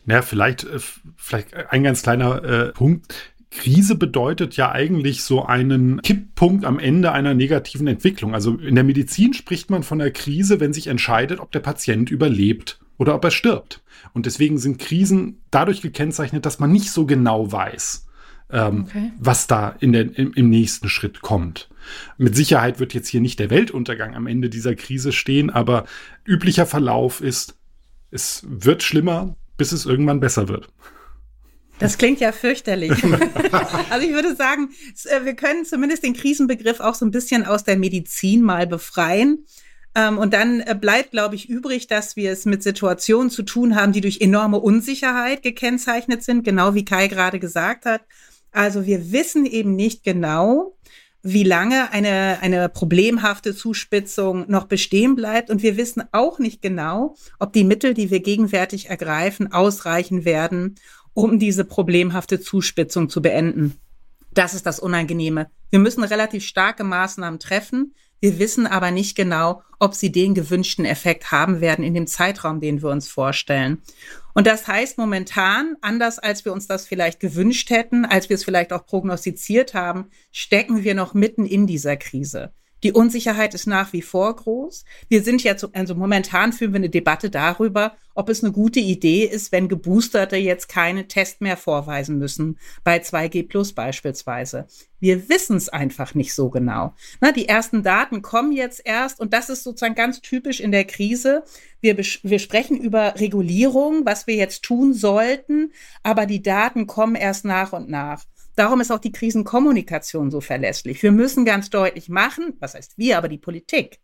Ja, 0.07 0.21
vielleicht, 0.21 0.65
äh, 0.65 0.81
vielleicht 1.17 1.55
ein 1.55 1.83
ganz 1.85 2.03
kleiner 2.03 2.43
äh, 2.43 2.73
Punkt. 2.73 3.15
Krise 3.53 3.97
bedeutet 3.97 4.57
ja 4.57 4.73
eigentlich 4.73 5.23
so 5.23 5.45
einen 5.45 6.01
Kipppunkt 6.01 6.65
am 6.65 6.79
Ende 6.79 7.13
einer 7.13 7.35
negativen 7.35 7.87
Entwicklung. 7.87 8.35
Also 8.35 8.57
in 8.57 8.75
der 8.75 8.83
Medizin 8.83 9.35
spricht 9.35 9.71
man 9.71 9.83
von 9.83 9.99
der 9.99 10.11
Krise, 10.11 10.59
wenn 10.59 10.73
sich 10.73 10.87
entscheidet, 10.87 11.39
ob 11.39 11.53
der 11.53 11.61
Patient 11.61 12.11
überlebt 12.11 12.81
oder 12.97 13.15
ob 13.15 13.25
er 13.25 13.31
stirbt. 13.31 13.83
Und 14.15 14.25
deswegen 14.27 14.59
sind 14.59 14.79
Krisen 14.79 15.43
dadurch 15.51 15.83
gekennzeichnet, 15.83 16.47
dass 16.47 16.61
man 16.61 16.73
nicht 16.73 16.91
so 16.91 17.05
genau 17.05 17.53
weiß, 17.53 18.07
ähm, 18.51 18.87
okay. 18.89 19.13
was 19.19 19.47
da 19.47 19.77
in 19.81 19.93
der, 19.93 20.17
im, 20.17 20.33
im 20.33 20.49
nächsten 20.49 20.89
Schritt 20.89 21.21
kommt. 21.21 21.69
Mit 22.17 22.35
Sicherheit 22.35 22.81
wird 22.81 22.95
jetzt 22.95 23.09
hier 23.09 23.21
nicht 23.21 23.39
der 23.39 23.51
Weltuntergang 23.51 24.15
am 24.15 24.27
Ende 24.27 24.49
dieser 24.49 24.75
Krise 24.75 25.13
stehen, 25.13 25.51
aber 25.51 25.85
üblicher 26.25 26.65
Verlauf 26.65 27.21
ist, 27.21 27.59
es 28.11 28.47
wird 28.49 28.83
schlimmer, 28.83 29.37
bis 29.59 29.73
es 29.73 29.85
irgendwann 29.85 30.21
besser 30.21 30.49
wird. 30.49 30.69
Das 31.83 31.99
klingt 31.99 32.21
ja 32.21 32.33
fürchterlich. 32.33 32.93
also 33.91 34.07
ich 34.07 34.13
würde 34.13 34.35
sagen, 34.37 34.71
äh, 35.05 35.25
wir 35.25 35.35
können 35.35 35.65
zumindest 35.65 36.05
den 36.05 36.15
Krisenbegriff 36.15 36.81
auch 36.81 36.95
so 36.95 37.05
ein 37.05 37.11
bisschen 37.11 37.45
aus 37.45 37.65
der 37.65 37.77
Medizin 37.77 38.43
mal 38.43 38.67
befreien. 38.67 39.45
Ähm, 39.95 40.19
und 40.19 40.33
dann 40.33 40.61
äh, 40.61 40.77
bleibt, 40.81 41.11
glaube 41.11 41.35
ich, 41.35 41.49
übrig, 41.49 41.87
dass 41.87 42.17
wir 42.17 42.33
es 42.33 42.47
mit 42.47 42.63
Situationen 42.63 43.31
zu 43.31 43.43
tun 43.43 43.77
haben, 43.77 43.93
die 43.93 44.01
durch 44.01 44.21
enorme 44.21 44.59
Unsicherheit 44.59 45.43
gekennzeichnet 45.43 46.23
sind, 46.23 46.45
genau 46.45 46.75
wie 46.75 46.85
Kai 46.85 47.09
gerade 47.09 47.39
gesagt 47.39 47.85
hat. 47.85 48.03
Also 48.53 48.87
wir 48.87 49.13
wissen 49.13 49.45
eben 49.45 49.75
nicht 49.75 50.05
genau, 50.05 50.77
wie 51.23 51.45
lange 51.45 51.93
eine, 51.93 52.39
eine 52.41 52.69
problemhafte 52.69 53.55
Zuspitzung 53.55 54.45
noch 54.49 54.65
bestehen 54.65 55.15
bleibt. 55.15 55.51
Und 55.51 55.63
wir 55.63 55.77
wissen 55.77 56.03
auch 56.13 56.39
nicht 56.39 56.63
genau, 56.63 57.15
ob 57.39 57.53
die 57.53 57.65
Mittel, 57.65 57.95
die 57.95 58.11
wir 58.11 58.21
gegenwärtig 58.21 58.91
ergreifen, 58.91 59.53
ausreichen 59.53 60.25
werden, 60.25 60.77
um 61.15 61.39
diese 61.39 61.65
problemhafte 61.65 62.41
Zuspitzung 62.41 63.09
zu 63.09 63.23
beenden. 63.23 63.77
Das 64.33 64.55
ist 64.55 64.67
das 64.67 64.81
Unangenehme. 64.81 65.51
Wir 65.71 65.79
müssen 65.79 66.05
relativ 66.05 66.45
starke 66.45 66.85
Maßnahmen 66.85 67.39
treffen. 67.39 67.95
Wir 68.21 68.39
wissen 68.39 68.67
aber 68.67 68.91
nicht 68.91 69.17
genau, 69.17 69.63
ob 69.79 69.95
sie 69.95 70.13
den 70.13 70.35
gewünschten 70.35 70.85
Effekt 70.85 71.33
haben 71.33 71.61
werden 71.61 71.85
in 71.85 71.93
dem 71.93 72.07
Zeitraum, 72.07 72.61
den 72.61 72.81
wir 72.81 72.91
uns 72.91 73.09
vorstellen. 73.09 73.83
Und 74.33 74.47
das 74.47 74.67
heißt 74.69 74.97
momentan, 74.97 75.77
anders 75.81 76.19
als 76.19 76.45
wir 76.45 76.53
uns 76.53 76.67
das 76.67 76.87
vielleicht 76.87 77.21
gewünscht 77.21 77.69
hätten, 77.71 78.05
als 78.05 78.29
wir 78.29 78.35
es 78.35 78.45
vielleicht 78.45 78.73
auch 78.73 78.87
prognostiziert 78.87 79.75
haben, 79.75 80.09
stecken 80.31 80.85
wir 80.85 80.95
noch 80.95 81.15
mitten 81.15 81.45
in 81.45 81.67
dieser 81.67 81.97
Krise. 81.97 82.53
Die 82.83 82.93
Unsicherheit 82.93 83.55
ist 83.55 83.67
nach 83.67 83.93
wie 83.93 84.03
vor 84.03 84.35
groß. 84.35 84.85
Wir 85.09 85.23
sind 85.23 85.45
jetzt, 85.45 85.69
also 85.73 85.95
momentan 85.95 86.53
führen 86.53 86.73
wir 86.73 86.79
eine 86.79 86.91
Debatte 86.91 87.31
darüber, 87.31 87.97
ob 88.15 88.29
es 88.29 88.43
eine 88.43 88.53
gute 88.53 88.81
Idee 88.81 89.25
ist, 89.25 89.53
wenn 89.53 89.69
Geboosterte 89.69 90.37
jetzt 90.37 90.69
keine 90.69 91.07
Test 91.09 91.41
mehr 91.41 91.57
vorweisen 91.57 92.19
müssen, 92.19 92.59
bei 92.85 92.99
2G 92.99 93.49
Plus 93.49 93.73
beispielsweise. 93.73 94.67
Wir 94.99 95.29
wissen 95.29 95.57
es 95.57 95.69
einfach 95.69 96.15
nicht 96.15 96.35
so 96.35 96.51
genau. 96.51 96.95
Na, 97.21 97.33
die 97.33 97.49
ersten 97.49 97.83
Daten 97.83 98.23
kommen 98.23 98.53
jetzt 98.53 98.83
erst 98.85 99.21
und 99.21 99.33
das 99.33 99.49
ist 99.49 99.63
sozusagen 99.63 99.95
ganz 99.95 100.21
typisch 100.21 100.61
in 100.61 100.73
der 100.73 100.85
Krise. 100.85 101.45
Wir, 101.81 101.97
wir 101.97 102.39
sprechen 102.39 102.79
über 102.79 103.15
Regulierung, 103.19 104.05
was 104.05 104.27
wir 104.27 104.35
jetzt 104.35 104.63
tun 104.63 104.93
sollten, 104.93 105.73
aber 106.03 106.27
die 106.27 106.43
Daten 106.43 106.87
kommen 106.87 107.15
erst 107.15 107.45
nach 107.45 107.73
und 107.73 107.89
nach. 107.89 108.25
Darum 108.55 108.81
ist 108.81 108.91
auch 108.91 108.99
die 108.99 109.13
Krisenkommunikation 109.13 110.31
so 110.31 110.41
verlässlich. 110.41 111.03
Wir 111.03 111.13
müssen 111.13 111.45
ganz 111.45 111.71
deutlich 111.71 112.09
machen, 112.09 112.55
was 112.61 112.75
heißt 112.75 112.99
wir, 112.99 113.19
aber 113.19 113.29
die 113.29 113.39
Politik. 113.39 113.99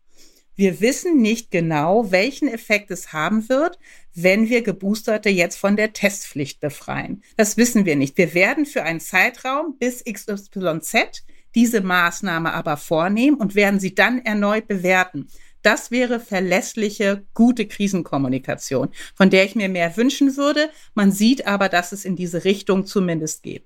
Wir 0.55 0.81
wissen 0.81 1.21
nicht 1.21 1.51
genau, 1.51 2.11
welchen 2.11 2.49
Effekt 2.49 2.91
es 2.91 3.13
haben 3.13 3.47
wird, 3.47 3.79
wenn 4.13 4.49
wir 4.49 4.61
Geboosterte 4.61 5.29
jetzt 5.29 5.57
von 5.57 5.77
der 5.77 5.93
Testpflicht 5.93 6.59
befreien. 6.59 7.23
Das 7.37 7.55
wissen 7.55 7.85
wir 7.85 7.95
nicht. 7.95 8.17
Wir 8.17 8.33
werden 8.33 8.65
für 8.65 8.83
einen 8.83 8.99
Zeitraum 8.99 9.77
bis 9.79 10.03
XYZ 10.03 11.23
diese 11.55 11.81
Maßnahme 11.81 12.53
aber 12.53 12.75
vornehmen 12.75 13.37
und 13.37 13.55
werden 13.55 13.79
sie 13.79 13.95
dann 13.95 14.19
erneut 14.25 14.67
bewerten. 14.67 15.27
Das 15.61 15.91
wäre 15.91 16.19
verlässliche, 16.19 17.25
gute 17.33 17.65
Krisenkommunikation, 17.65 18.89
von 19.15 19.29
der 19.29 19.45
ich 19.45 19.55
mir 19.55 19.69
mehr 19.69 19.95
wünschen 19.97 20.37
würde. 20.37 20.69
Man 20.93 21.11
sieht 21.11 21.47
aber, 21.47 21.69
dass 21.69 21.91
es 21.91 22.05
in 22.05 22.15
diese 22.15 22.43
Richtung 22.43 22.85
zumindest 22.85 23.43
geht. 23.43 23.65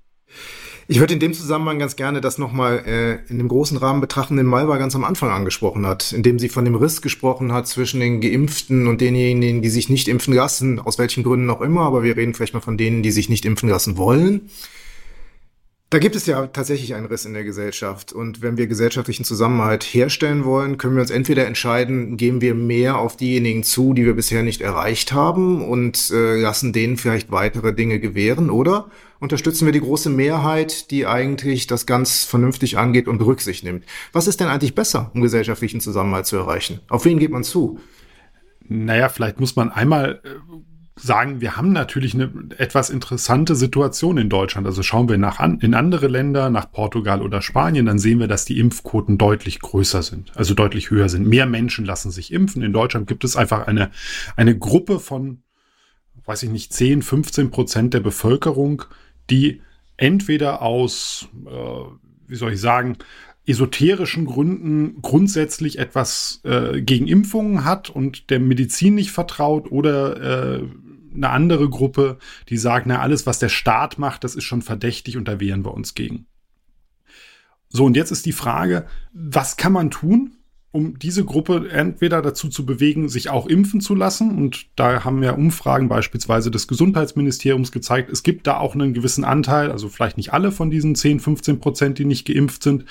Ich 0.88 1.00
würde 1.00 1.14
in 1.14 1.20
dem 1.20 1.34
Zusammenhang 1.34 1.80
ganz 1.80 1.96
gerne 1.96 2.20
das 2.20 2.38
nochmal 2.38 2.84
äh, 2.86 3.32
in 3.32 3.38
dem 3.38 3.48
großen 3.48 3.78
Rahmen 3.78 4.02
betrachten, 4.02 4.36
den 4.36 4.46
Malva 4.46 4.78
ganz 4.78 4.96
am 4.96 5.04
Anfang 5.04 5.30
angesprochen 5.30 5.86
hat, 5.86 6.12
indem 6.12 6.40
sie 6.40 6.50
von 6.50 6.66
dem 6.66 6.76
Riss 6.76 7.02
gesprochen 7.02 7.54
hat 7.54 7.68
zwischen 7.68 8.02
den 8.02 8.20
Geimpften 8.20 8.88
und 8.88 9.00
denjenigen, 9.00 9.62
die 9.62 9.70
sich 9.70 9.90
nicht 9.90 10.08
impfen 10.08 10.34
lassen, 10.34 10.80
aus 10.80 10.98
welchen 11.00 11.24
Gründen 11.24 11.50
auch 11.50 11.62
immer, 11.62 11.82
aber 11.82 12.04
wir 12.04 12.18
reden 12.18 12.34
vielleicht 12.34 12.54
mal 12.54 12.60
von 12.60 12.78
denen, 12.78 13.02
die 13.02 13.12
sich 13.12 13.30
nicht 13.30 13.46
impfen 13.46 13.70
lassen 13.70 13.98
wollen. 13.98 14.50
Da 15.94 16.00
gibt 16.00 16.16
es 16.16 16.26
ja 16.26 16.48
tatsächlich 16.48 16.96
einen 16.96 17.06
Riss 17.06 17.24
in 17.26 17.36
der 17.36 17.44
Gesellschaft. 17.44 18.14
Und 18.14 18.42
wenn 18.42 18.58
wir 18.58 18.66
gesellschaftlichen 18.66 19.26
Zusammenhalt 19.26 19.84
herstellen 19.84 20.44
wollen, 20.44 20.80
können 20.80 20.96
wir 20.96 21.02
uns 21.02 21.12
entweder 21.12 21.46
entscheiden, 21.46 22.18
gehen 22.18 22.42
wir 22.42 22.56
mehr 22.56 22.98
auf 22.98 23.16
diejenigen 23.16 23.62
zu, 23.62 23.94
die 23.94 24.04
wir 24.04 24.16
bisher 24.16 24.42
nicht 24.42 24.62
erreicht 24.62 25.14
haben 25.14 25.64
und 25.64 26.10
äh, 26.10 26.42
lassen 26.42 26.74
denen 26.74 26.98
vielleicht 26.98 27.32
weitere 27.32 27.76
Dinge 27.76 28.00
gewähren, 28.00 28.50
oder 28.50 28.90
unterstützen 29.20 29.68
wir 29.68 29.72
die 29.72 29.82
große 29.82 30.10
Mehrheit, 30.10 30.90
die 30.90 31.06
eigentlich 31.06 31.68
das 31.68 31.86
ganz 31.86 32.24
vernünftig 32.24 32.80
angeht 32.80 33.08
und 33.08 33.22
Rücksicht 33.22 33.64
nimmt. 33.64 33.86
Was 34.14 34.26
ist 34.26 34.40
denn 34.40 34.48
eigentlich 34.48 34.74
besser, 34.74 35.12
um 35.14 35.22
gesellschaftlichen 35.22 35.80
Zusammenhalt 35.80 36.26
zu 36.26 36.38
erreichen? 36.38 36.80
Auf 36.90 37.06
wen 37.06 37.20
geht 37.20 37.30
man 37.30 37.44
zu? 37.44 37.78
Naja, 38.68 39.10
vielleicht 39.10 39.40
muss 39.40 39.56
man 39.56 39.70
einmal 39.70 40.22
äh, 40.24 40.30
sagen, 40.96 41.42
wir 41.42 41.58
haben 41.58 41.72
natürlich 41.72 42.14
eine 42.14 42.32
etwas 42.58 42.90
interessante 42.90 43.56
Situation 43.56 44.18
in 44.18 44.30
Deutschland. 44.30 44.68
Also 44.68 44.84
schauen 44.84 45.10
wir 45.10 45.18
nach 45.18 45.40
an, 45.40 45.60
in 45.60 45.74
andere 45.74 46.08
Länder, 46.08 46.50
nach 46.50 46.72
Portugal 46.72 47.22
oder 47.22 47.42
Spanien, 47.42 47.88
dann 47.88 47.98
sehen 47.98 48.20
wir, 48.20 48.28
dass 48.28 48.46
die 48.46 48.60
Impfquoten 48.60 49.18
deutlich 49.18 49.60
größer 49.60 50.04
sind, 50.04 50.32
also 50.36 50.54
deutlich 50.54 50.92
höher 50.92 51.10
sind. 51.10 51.28
Mehr 51.28 51.48
Menschen 51.48 51.86
lassen 51.86 52.12
sich 52.12 52.32
impfen. 52.32 52.62
In 52.62 52.74
Deutschland 52.74 53.08
gibt 53.08 53.24
es 53.24 53.36
einfach 53.36 53.66
eine, 53.66 53.90
eine 54.36 54.58
Gruppe 54.58 55.00
von, 55.00 55.42
weiß 56.26 56.44
ich 56.44 56.52
nicht, 56.52 56.72
10, 56.74 57.02
15 57.02 57.50
Prozent 57.50 57.94
der 57.96 58.00
Bevölkerung, 58.00 58.84
die 59.32 59.62
entweder 59.98 60.62
aus, 60.62 61.28
äh, 61.46 61.50
wie 62.28 62.36
soll 62.36 62.54
ich 62.54 62.62
sagen, 62.62 62.98
esoterischen 63.46 64.26
Gründen 64.26 65.02
grundsätzlich 65.02 65.78
etwas 65.78 66.40
äh, 66.44 66.82
gegen 66.82 67.08
Impfungen 67.08 67.66
hat 67.66 67.90
und 67.90 68.30
der 68.30 68.40
Medizin 68.40 68.96
nicht 68.96 69.12
vertraut 69.12 69.70
oder 69.70 70.62
äh, 70.62 70.64
eine 71.16 71.30
andere 71.30 71.70
Gruppe, 71.70 72.18
die 72.50 72.58
sagt, 72.58 72.88
na, 72.88 73.00
alles, 73.00 73.26
was 73.26 73.40
der 73.40 73.50
Staat 73.50 74.00
macht, 74.00 74.24
das 74.24 74.36
ist 74.36 74.44
schon 74.44 74.62
verdächtig 74.62 75.18
und 75.18 75.28
da 75.28 75.40
wehren 75.40 75.66
wir 75.66 75.74
uns 75.74 75.94
gegen. 75.94 76.28
So, 77.70 77.86
und 77.86 77.96
jetzt 77.96 78.12
ist 78.12 78.26
die 78.26 78.34
Frage, 78.34 78.86
was 79.14 79.58
kann 79.58 79.74
man 79.74 79.90
tun, 79.90 80.38
um 80.74 80.98
diese 80.98 81.24
Gruppe 81.24 81.70
entweder 81.70 82.24
dazu 82.24 82.50
zu 82.50 82.66
bewegen, 82.66 83.08
sich 83.08 83.30
auch 83.30 83.46
impfen 83.46 83.80
zu 83.80 83.94
lassen. 83.94 84.36
Und 84.36 84.66
da 84.76 85.04
haben 85.04 85.22
ja 85.22 85.34
Umfragen 85.34 85.88
beispielsweise 85.88 86.50
des 86.50 86.68
Gesundheitsministeriums 86.68 87.72
gezeigt, 87.72 88.10
es 88.10 88.24
gibt 88.24 88.48
da 88.48 88.58
auch 88.58 88.74
einen 88.74 88.94
gewissen 88.94 89.24
Anteil, 89.24 89.72
also 89.72 89.88
vielleicht 89.88 90.18
nicht 90.18 90.34
alle 90.34 90.52
von 90.52 90.72
diesen 90.72 90.96
10, 90.96 91.20
15 91.20 91.60
Prozent, 91.60 92.00
die 92.00 92.06
nicht 92.06 92.26
geimpft 92.26 92.64
sind, 92.64 92.86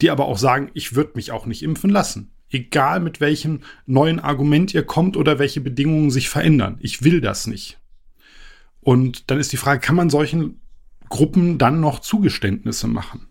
die 0.00 0.10
aber 0.10 0.24
auch 0.24 0.38
sagen, 0.38 0.70
ich 0.72 0.94
würde 0.96 1.12
mich 1.14 1.30
auch 1.30 1.44
nicht 1.44 1.62
impfen 1.62 1.90
lassen. 1.90 2.30
Egal 2.56 3.00
mit 3.00 3.20
welchem 3.20 3.60
neuen 3.84 4.18
Argument 4.18 4.72
ihr 4.72 4.82
kommt 4.82 5.18
oder 5.18 5.38
welche 5.38 5.60
Bedingungen 5.60 6.10
sich 6.10 6.30
verändern. 6.30 6.78
Ich 6.80 7.04
will 7.04 7.20
das 7.20 7.46
nicht. 7.46 7.78
Und 8.80 9.30
dann 9.30 9.38
ist 9.38 9.52
die 9.52 9.58
Frage, 9.58 9.80
kann 9.80 9.94
man 9.94 10.08
solchen 10.08 10.60
Gruppen 11.10 11.58
dann 11.58 11.80
noch 11.80 12.00
Zugeständnisse 12.00 12.86
machen? 12.86 13.28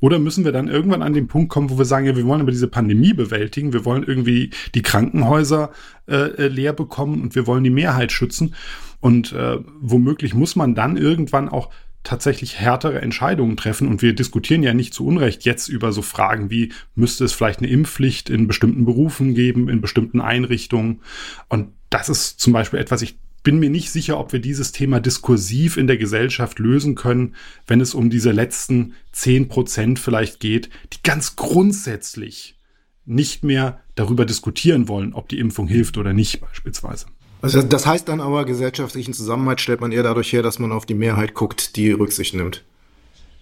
Oder 0.00 0.18
müssen 0.18 0.44
wir 0.44 0.50
dann 0.50 0.68
irgendwann 0.68 1.02
an 1.02 1.12
den 1.12 1.28
Punkt 1.28 1.50
kommen, 1.50 1.70
wo 1.70 1.78
wir 1.78 1.84
sagen, 1.84 2.04
ja, 2.04 2.16
wir 2.16 2.26
wollen 2.26 2.40
aber 2.40 2.50
diese 2.50 2.68
Pandemie 2.68 3.14
bewältigen, 3.14 3.72
wir 3.72 3.84
wollen 3.84 4.02
irgendwie 4.02 4.50
die 4.74 4.82
Krankenhäuser 4.82 5.70
äh, 6.08 6.16
äh, 6.16 6.48
leer 6.48 6.72
bekommen 6.72 7.22
und 7.22 7.34
wir 7.34 7.46
wollen 7.46 7.64
die 7.64 7.70
Mehrheit 7.70 8.10
schützen. 8.10 8.54
Und 9.00 9.32
äh, 9.32 9.58
womöglich 9.80 10.34
muss 10.34 10.56
man 10.56 10.74
dann 10.74 10.96
irgendwann 10.96 11.48
auch 11.48 11.70
tatsächlich 12.04 12.60
härtere 12.60 13.00
Entscheidungen 13.00 13.56
treffen. 13.56 13.88
Und 13.88 14.02
wir 14.02 14.14
diskutieren 14.14 14.62
ja 14.62 14.74
nicht 14.74 14.94
zu 14.94 15.04
Unrecht 15.04 15.44
jetzt 15.44 15.68
über 15.68 15.90
so 15.90 16.02
Fragen 16.02 16.50
wie, 16.50 16.72
müsste 16.94 17.24
es 17.24 17.32
vielleicht 17.32 17.60
eine 17.60 17.68
Impfpflicht 17.68 18.30
in 18.30 18.46
bestimmten 18.46 18.84
Berufen 18.84 19.34
geben, 19.34 19.68
in 19.68 19.80
bestimmten 19.80 20.20
Einrichtungen. 20.20 21.00
Und 21.48 21.72
das 21.90 22.08
ist 22.08 22.38
zum 22.38 22.52
Beispiel 22.52 22.78
etwas, 22.78 23.02
ich 23.02 23.18
bin 23.42 23.58
mir 23.58 23.70
nicht 23.70 23.90
sicher, 23.90 24.18
ob 24.18 24.32
wir 24.32 24.40
dieses 24.40 24.72
Thema 24.72 25.00
diskursiv 25.00 25.76
in 25.76 25.86
der 25.86 25.98
Gesellschaft 25.98 26.58
lösen 26.58 26.94
können, 26.94 27.34
wenn 27.66 27.80
es 27.80 27.94
um 27.94 28.10
diese 28.10 28.32
letzten 28.32 28.94
zehn 29.12 29.48
Prozent 29.48 29.98
vielleicht 29.98 30.40
geht, 30.40 30.70
die 30.92 31.02
ganz 31.02 31.36
grundsätzlich 31.36 32.56
nicht 33.04 33.44
mehr 33.44 33.80
darüber 33.94 34.24
diskutieren 34.24 34.88
wollen, 34.88 35.12
ob 35.12 35.28
die 35.28 35.38
Impfung 35.38 35.68
hilft 35.68 35.98
oder 35.98 36.14
nicht 36.14 36.40
beispielsweise. 36.40 37.06
Also 37.44 37.60
das 37.60 37.84
heißt 37.84 38.08
dann 38.08 38.22
aber, 38.22 38.46
gesellschaftlichen 38.46 39.12
Zusammenhalt 39.12 39.60
stellt 39.60 39.82
man 39.82 39.92
eher 39.92 40.02
dadurch 40.02 40.32
her, 40.32 40.42
dass 40.42 40.58
man 40.58 40.72
auf 40.72 40.86
die 40.86 40.94
Mehrheit 40.94 41.34
guckt, 41.34 41.76
die 41.76 41.90
Rücksicht 41.90 42.32
nimmt. 42.32 42.64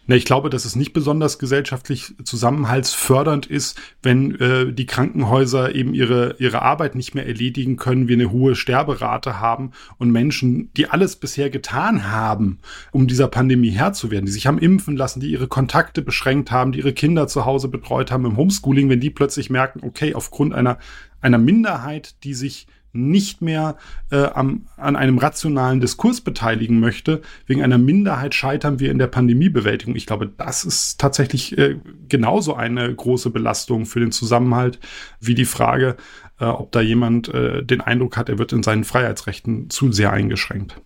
Na, 0.09 0.17
ich 0.17 0.25
glaube, 0.25 0.51
dass 0.51 0.65
es 0.65 0.75
nicht 0.75 0.93
besonders 0.93 1.39
gesellschaftlich 1.39 2.13
zusammenhaltsfördernd 2.25 3.47
ist, 3.47 3.81
wenn 4.03 4.35
äh, 4.41 4.73
die 4.73 4.87
Krankenhäuser 4.87 5.77
eben 5.77 5.95
ihre, 5.95 6.35
ihre 6.41 6.63
Arbeit 6.63 6.97
nicht 6.97 7.15
mehr 7.15 7.29
erledigen 7.29 7.77
können, 7.77 8.09
wir 8.09 8.17
eine 8.17 8.33
hohe 8.33 8.57
Sterberate 8.57 9.39
haben 9.39 9.71
und 9.99 10.11
Menschen, 10.11 10.73
die 10.77 10.89
alles 10.89 11.15
bisher 11.15 11.51
getan 11.51 12.11
haben, 12.11 12.59
um 12.91 13.07
dieser 13.07 13.29
Pandemie 13.29 13.71
Herr 13.71 13.93
zu 13.93 14.11
werden, 14.11 14.27
die 14.27 14.33
sich 14.33 14.49
haben 14.49 14.59
impfen 14.59 14.97
lassen, 14.97 15.21
die 15.21 15.31
ihre 15.31 15.47
Kontakte 15.47 16.03
beschränkt 16.03 16.51
haben, 16.51 16.73
die 16.73 16.81
ihre 16.81 16.93
Kinder 16.93 17.29
zu 17.29 17.45
Hause 17.47 17.69
betreut 17.69 18.11
haben 18.11 18.27
im 18.27 18.37
Homeschooling, 18.37 18.89
wenn 18.89 18.99
die 18.99 19.11
plötzlich 19.11 19.49
merken, 19.51 19.83
okay, 19.85 20.15
aufgrund 20.15 20.55
einer, 20.55 20.79
einer 21.21 21.39
Minderheit, 21.39 22.17
die 22.25 22.35
sich 22.35 22.67
nicht 22.93 23.41
mehr 23.41 23.77
äh, 24.11 24.25
am, 24.25 24.67
an 24.77 24.97
einem 24.97 25.19
rationalen 25.19 25.81
Diskurs 25.81 26.21
beteiligen 26.21 26.79
möchte. 26.81 27.23
Wegen 27.47 27.63
einer 27.63 27.79
Minderheit 27.79 28.35
scheitern 28.35 28.81
wir 28.81 28.91
in 28.91 28.99
der 28.99 29.07
Pandemiebewältigung. 29.07 29.97
Ich 29.97 30.07
glaube, 30.07 30.31
das 30.37 30.65
ist 30.65 31.01
tatsächlich 31.01 31.57
äh, 31.57 31.77
genauso 32.09 32.55
eine 32.55 32.95
große 32.95 33.31
Belastung 33.31 33.87
für 33.87 34.01
den 34.01 34.13
Zusammenhalt 34.13 34.79
wie 35.21 35.35
die 35.35 35.45
Frage, 35.47 35.97
äh, 36.39 36.45
ob 36.45 36.73
da 36.73 36.81
jemand 36.81 37.29
äh, 37.29 37.65
den 37.65 37.81
Eindruck 37.81 38.17
hat, 38.17 38.29
er 38.29 38.39
wird 38.39 38.53
in 38.53 38.63
seinen 38.63 38.85
Freiheitsrechten 38.85 39.71
zu 39.71 39.93
sehr 39.93 40.13
eingeschränkt. 40.13 40.81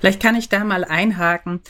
Vielleicht 0.00 0.20
kann 0.20 0.36
ich 0.36 0.48
da 0.48 0.64
mal 0.64 0.84
einhaken. 0.84 1.60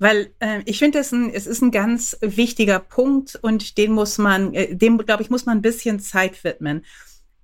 Weil 0.00 0.32
äh, 0.38 0.62
ich 0.64 0.78
finde, 0.78 0.98
es 0.98 1.12
ist 1.12 1.62
ein 1.62 1.70
ganz 1.70 2.16
wichtiger 2.22 2.78
Punkt 2.78 3.38
und 3.42 3.76
den 3.76 3.92
muss 3.92 4.16
man, 4.16 4.54
äh, 4.54 4.74
dem 4.74 4.96
glaube 4.96 5.22
ich, 5.22 5.28
muss 5.28 5.44
man 5.44 5.58
ein 5.58 5.62
bisschen 5.62 6.00
Zeit 6.00 6.42
widmen. 6.42 6.86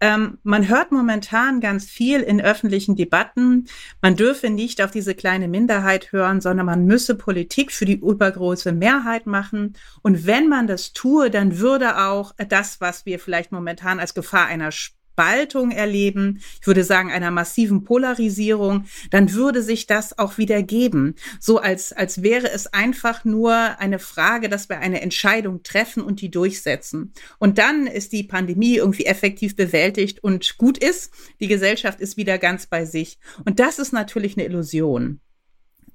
Ähm, 0.00 0.38
man 0.42 0.68
hört 0.68 0.92
momentan 0.92 1.60
ganz 1.60 1.86
viel 1.86 2.20
in 2.20 2.40
öffentlichen 2.40 2.96
Debatten. 2.96 3.66
Man 4.02 4.14
dürfe 4.14 4.50
nicht 4.50 4.82
auf 4.82 4.90
diese 4.90 5.14
kleine 5.14 5.48
Minderheit 5.48 6.12
hören, 6.12 6.40
sondern 6.40 6.66
man 6.66 6.84
müsse 6.84 7.14
Politik 7.14 7.72
für 7.72 7.86
die 7.86 8.00
übergroße 8.00 8.72
Mehrheit 8.72 9.26
machen. 9.26 9.74
Und 10.02 10.26
wenn 10.26 10.48
man 10.48 10.66
das 10.66 10.92
tue, 10.92 11.30
dann 11.30 11.58
würde 11.58 11.98
auch 11.98 12.34
das, 12.48 12.80
was 12.80 13.06
wir 13.06 13.18
vielleicht 13.18 13.52
momentan 13.52 13.98
als 13.98 14.12
Gefahr 14.12 14.46
einer 14.46 14.70
Spaltung 15.16 15.70
erleben, 15.70 16.42
ich 16.60 16.66
würde 16.66 16.84
sagen 16.84 17.10
einer 17.10 17.30
massiven 17.30 17.84
Polarisierung, 17.84 18.84
dann 19.10 19.32
würde 19.32 19.62
sich 19.62 19.86
das 19.86 20.18
auch 20.18 20.36
wieder 20.36 20.62
geben. 20.62 21.14
So 21.40 21.56
als, 21.58 21.94
als 21.94 22.22
wäre 22.22 22.50
es 22.50 22.66
einfach 22.66 23.24
nur 23.24 23.54
eine 23.78 23.98
Frage, 23.98 24.50
dass 24.50 24.68
wir 24.68 24.78
eine 24.80 25.00
Entscheidung 25.00 25.62
treffen 25.62 26.02
und 26.02 26.20
die 26.20 26.30
durchsetzen. 26.30 27.14
Und 27.38 27.56
dann 27.56 27.86
ist 27.86 28.12
die 28.12 28.24
Pandemie 28.24 28.76
irgendwie 28.76 29.06
effektiv 29.06 29.56
bewältigt 29.56 30.22
und 30.22 30.58
gut 30.58 30.76
ist. 30.76 31.10
Die 31.40 31.48
Gesellschaft 31.48 31.98
ist 31.98 32.18
wieder 32.18 32.36
ganz 32.36 32.66
bei 32.66 32.84
sich. 32.84 33.18
Und 33.46 33.58
das 33.58 33.78
ist 33.78 33.94
natürlich 33.94 34.36
eine 34.36 34.44
Illusion. 34.44 35.20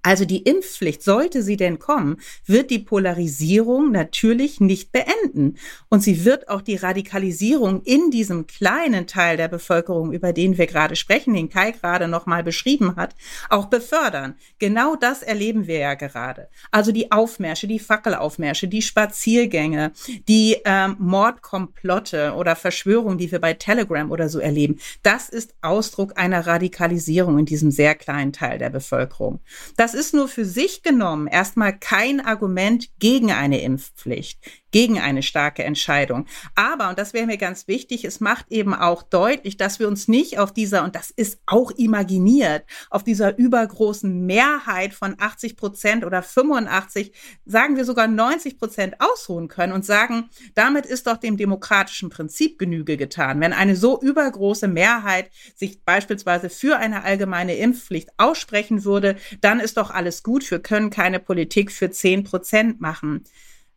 Also 0.03 0.25
die 0.25 0.43
Impfpflicht, 0.43 1.03
sollte 1.03 1.43
sie 1.43 1.57
denn 1.57 1.79
kommen, 1.79 2.17
wird 2.45 2.71
die 2.71 2.79
Polarisierung 2.79 3.91
natürlich 3.91 4.59
nicht 4.59 4.91
beenden. 4.91 5.57
Und 5.89 6.01
sie 6.01 6.25
wird 6.25 6.49
auch 6.49 6.61
die 6.61 6.75
Radikalisierung 6.75 7.83
in 7.83 8.11
diesem 8.11 8.47
kleinen 8.47 9.07
Teil 9.07 9.37
der 9.37 9.47
Bevölkerung, 9.47 10.11
über 10.11 10.33
den 10.33 10.57
wir 10.57 10.67
gerade 10.67 10.95
sprechen, 10.95 11.33
den 11.33 11.49
Kai 11.49 11.71
gerade 11.71 12.07
nochmal 12.07 12.43
beschrieben 12.43 12.95
hat, 12.95 13.15
auch 13.49 13.65
befördern. 13.65 14.35
Genau 14.59 14.95
das 14.95 15.21
erleben 15.21 15.67
wir 15.67 15.77
ja 15.77 15.93
gerade. 15.93 16.49
Also 16.71 16.91
die 16.91 17.11
Aufmärsche, 17.11 17.67
die 17.67 17.79
Fackelaufmärsche, 17.79 18.67
die 18.67 18.81
Spaziergänge, 18.81 19.91
die 20.27 20.57
ähm, 20.65 20.95
Mordkomplotte 20.99 22.33
oder 22.35 22.55
Verschwörungen, 22.55 23.17
die 23.17 23.31
wir 23.31 23.39
bei 23.39 23.53
Telegram 23.53 24.09
oder 24.11 24.29
so 24.29 24.39
erleben, 24.39 24.79
das 25.03 25.29
ist 25.29 25.53
Ausdruck 25.61 26.17
einer 26.17 26.47
Radikalisierung 26.47 27.37
in 27.39 27.45
diesem 27.45 27.71
sehr 27.71 27.95
kleinen 27.95 28.33
Teil 28.33 28.57
der 28.57 28.69
Bevölkerung. 28.69 29.41
Das 29.77 29.90
das 29.91 29.99
ist 29.99 30.13
nur 30.13 30.29
für 30.29 30.45
sich 30.45 30.83
genommen 30.83 31.27
erstmal 31.27 31.77
kein 31.77 32.21
Argument 32.21 32.87
gegen 32.99 33.31
eine 33.31 33.59
Impfpflicht 33.61 34.39
gegen 34.71 34.99
eine 34.99 35.23
starke 35.23 35.63
Entscheidung. 35.63 36.25
Aber, 36.55 36.89
und 36.89 36.97
das 36.97 37.13
wäre 37.13 37.25
mir 37.25 37.37
ganz 37.37 37.67
wichtig, 37.67 38.05
es 38.05 38.19
macht 38.19 38.45
eben 38.49 38.73
auch 38.73 39.03
deutlich, 39.03 39.57
dass 39.57 39.79
wir 39.79 39.87
uns 39.87 40.07
nicht 40.07 40.39
auf 40.39 40.53
dieser, 40.53 40.83
und 40.83 40.95
das 40.95 41.11
ist 41.11 41.39
auch 41.45 41.71
imaginiert, 41.71 42.65
auf 42.89 43.03
dieser 43.03 43.37
übergroßen 43.37 44.25
Mehrheit 44.25 44.93
von 44.93 45.15
80 45.19 45.57
Prozent 45.57 46.05
oder 46.05 46.23
85, 46.23 47.13
sagen 47.45 47.75
wir 47.75 47.85
sogar 47.85 48.07
90 48.07 48.57
Prozent 48.57 48.95
ausruhen 48.99 49.47
können 49.47 49.73
und 49.73 49.85
sagen, 49.85 50.29
damit 50.55 50.85
ist 50.85 51.07
doch 51.07 51.17
dem 51.17 51.37
demokratischen 51.37 52.09
Prinzip 52.09 52.57
Genüge 52.57 52.97
getan. 52.97 53.39
Wenn 53.39 53.53
eine 53.53 53.75
so 53.75 54.01
übergroße 54.01 54.67
Mehrheit 54.67 55.29
sich 55.55 55.83
beispielsweise 55.83 56.49
für 56.49 56.77
eine 56.77 57.03
allgemeine 57.03 57.55
Impfpflicht 57.55 58.09
aussprechen 58.17 58.83
würde, 58.85 59.15
dann 59.41 59.59
ist 59.59 59.77
doch 59.77 59.91
alles 59.91 60.23
gut. 60.23 60.49
Wir 60.49 60.59
können 60.59 60.89
keine 60.89 61.19
Politik 61.19 61.71
für 61.71 61.91
10 61.91 62.23
Prozent 62.23 62.81
machen. 62.81 63.23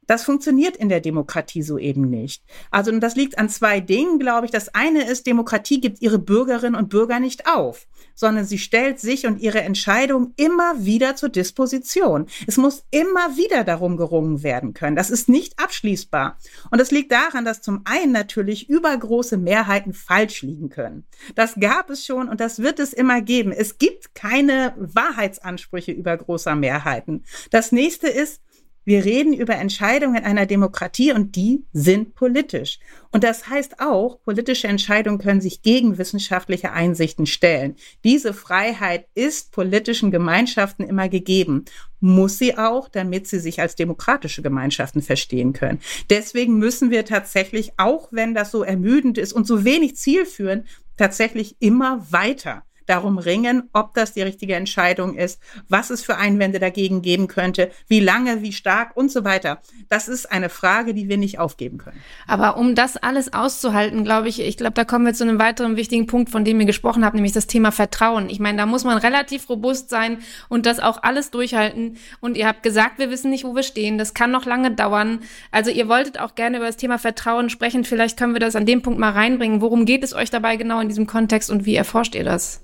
Das 0.06 0.24
funktioniert 0.24 0.76
in 0.76 0.88
der 0.88 1.00
Demokratie 1.00 1.62
so 1.62 1.78
eben 1.78 2.08
nicht. 2.08 2.42
Also, 2.70 2.90
und 2.90 3.00
das 3.00 3.16
liegt 3.16 3.38
an 3.38 3.48
zwei 3.48 3.80
Dingen, 3.80 4.18
glaube 4.18 4.46
ich. 4.46 4.52
Das 4.52 4.74
eine 4.74 5.08
ist, 5.08 5.26
Demokratie 5.26 5.80
gibt 5.80 6.02
ihre 6.02 6.18
Bürgerinnen 6.18 6.74
und 6.74 6.88
Bürger 6.88 7.20
nicht 7.20 7.46
auf, 7.46 7.86
sondern 8.14 8.44
sie 8.44 8.58
stellt 8.58 9.00
sich 9.00 9.26
und 9.26 9.40
ihre 9.40 9.62
Entscheidung 9.62 10.32
immer 10.36 10.84
wieder 10.84 11.16
zur 11.16 11.28
Disposition. 11.28 12.26
Es 12.46 12.56
muss 12.56 12.84
immer 12.90 13.36
wieder 13.36 13.64
darum 13.64 13.96
gerungen 13.96 14.42
werden 14.42 14.74
können. 14.74 14.96
Das 14.96 15.10
ist 15.10 15.28
nicht 15.28 15.58
abschließbar. 15.58 16.38
Und 16.70 16.80
das 16.80 16.90
liegt 16.90 17.12
daran, 17.12 17.44
dass 17.44 17.62
zum 17.62 17.82
einen 17.84 18.12
natürlich 18.12 18.68
übergroße 18.68 19.36
Mehrheiten 19.36 19.92
falsch 19.92 20.42
liegen 20.42 20.68
können. 20.68 21.04
Das 21.34 21.54
gab 21.58 21.90
es 21.90 22.04
schon 22.04 22.28
und 22.28 22.40
das 22.40 22.60
wird 22.60 22.78
es 22.78 22.92
immer 22.92 23.22
geben. 23.22 23.52
Es 23.52 23.78
gibt 23.78 24.14
keine 24.14 24.74
Wahrheitsansprüche 24.76 25.92
über 25.92 26.16
großer 26.16 26.54
Mehrheiten. 26.54 27.24
Das 27.50 27.72
nächste 27.72 28.08
ist, 28.08 28.40
wir 28.85 29.05
reden 29.05 29.33
über 29.33 29.55
Entscheidungen 29.55 30.16
in 30.16 30.25
einer 30.25 30.47
Demokratie 30.47 31.12
und 31.12 31.37
die 31.37 31.64
sind 31.73 32.14
politisch. 32.14 32.79
Und 33.11 33.25
das 33.25 33.49
heißt 33.49 33.81
auch, 33.81 34.20
politische 34.23 34.68
Entscheidungen 34.68 35.18
können 35.18 35.40
sich 35.40 35.62
gegen 35.62 35.99
wissenschaftliche 35.99 36.73
Einsichten 36.73 37.27
stellen. 37.27 37.77
Diese 38.03 38.35
Freiheit 38.35 39.07
ist 39.14 39.53
politischen 39.53 40.11
Gemeinschaften 40.11 40.85
immer 40.85 41.09
gegeben. 41.09 41.64
Muss 42.01 42.38
sie 42.38 42.59
auch, 42.59 42.88
damit 42.88 43.27
sie 43.27 43.38
sich 43.38 43.61
als 43.61 43.77
demokratische 43.77 44.42
Gemeinschaften 44.42 45.01
verstehen 45.01 45.53
können. 45.53 45.81
Deswegen 46.11 46.59
müssen 46.59 46.90
wir 46.90 47.05
tatsächlich, 47.05 47.73
auch 47.79 48.09
wenn 48.11 48.35
das 48.35 48.51
so 48.51 48.62
ermüdend 48.62 49.16
ist 49.16 49.33
und 49.33 49.47
so 49.47 49.64
wenig 49.64 49.97
zielführend, 49.97 50.66
tatsächlich 50.97 51.57
immer 51.61 52.07
weiter 52.11 52.64
darum 52.87 53.18
ringen, 53.18 53.68
ob 53.73 53.94
das 53.94 54.12
die 54.12 54.23
richtige 54.23 54.55
Entscheidung 54.55 55.16
ist, 55.16 55.40
was 55.68 55.90
es 55.90 56.05
für 56.05 56.16
Einwände 56.16 56.59
dagegen 56.59 57.03
geben 57.03 57.29
könnte, 57.29 57.70
wie 57.88 58.01
lange, 58.01 58.42
wie 58.42 58.53
stark 58.53 58.97
und 58.97 59.11
so 59.11 59.25
weiter. 59.25 59.61
Das 59.88 60.09
ist 60.09 60.31
eine 60.31 60.49
Frage, 60.49 60.94
die 60.94 61.09
wir 61.09 61.16
nicht 61.16 61.38
aufgeben 61.38 61.79
können. 61.79 62.01
Aber 62.27 62.57
um 62.57 62.75
das 62.75 62.97
alles 62.97 63.33
auszuhalten, 63.33 64.05
glaube 64.05 64.29
ich, 64.29 64.40
ich 64.40 64.57
glaube, 64.57 64.75
da 64.75 64.85
kommen 64.85 65.07
wir 65.07 65.14
zu 65.14 65.25
einem 65.25 65.38
weiteren 65.38 65.77
wichtigen 65.77 66.07
Punkt, 66.07 66.31
von 66.31 66.44
dem 66.44 66.61
ihr 66.61 66.66
gesprochen 66.66 67.05
habt, 67.05 67.14
nämlich 67.14 67.33
das 67.33 67.47
Thema 67.47 67.73
Vertrauen. 67.73 68.29
Ich 68.29 68.40
meine, 68.40 68.59
da 68.59 68.66
muss 68.66 68.85
man 68.85 68.99
relativ 68.99 69.49
robust 69.49 69.90
sein 69.90 70.18
und 70.49 70.66
das 70.66 70.81
auch 70.81 71.03
alles 71.03 71.31
durchhalten. 71.31 71.97
Und 72.20 72.37
ihr 72.37 72.47
habt 72.47 72.62
gesagt, 72.62 72.99
wir 72.99 73.11
wissen 73.11 73.31
nicht, 73.31 73.44
wo 73.44 73.55
wir 73.55 73.62
stehen. 73.62 73.99
Das 73.99 74.14
kann 74.14 74.31
noch 74.31 74.47
lange 74.47 74.70
dauern. 74.70 75.20
Also 75.51 75.70
ihr 75.70 75.88
wolltet 75.88 76.18
auch 76.18 76.35
gerne 76.35 76.59
über 76.59 76.66
das 76.66 76.77
Thema 76.77 76.99
Vertrauen 76.99 77.51
sprechen. 77.51 77.85
Vielleicht 77.85 78.18
können 78.18 78.35
wir 78.35 78.40
das 78.40 78.57
an 78.57 78.66
dem 78.66 78.83
Punkt 78.83 78.99
mal 78.99 79.12
reinbringen. 79.12 79.61
Worum 79.61 79.87
geht 79.87 80.05
es 80.05 80.14
euch 80.14 80.31
dabei 80.31 80.57
genau 80.57 80.81
in 80.81 80.88
diesem 80.88 81.07
Kontext 81.07 81.51
und 81.51 81.64
wie 81.64 81.75
erforscht 81.75 82.14
ihr 82.14 82.25
das? 82.25 82.61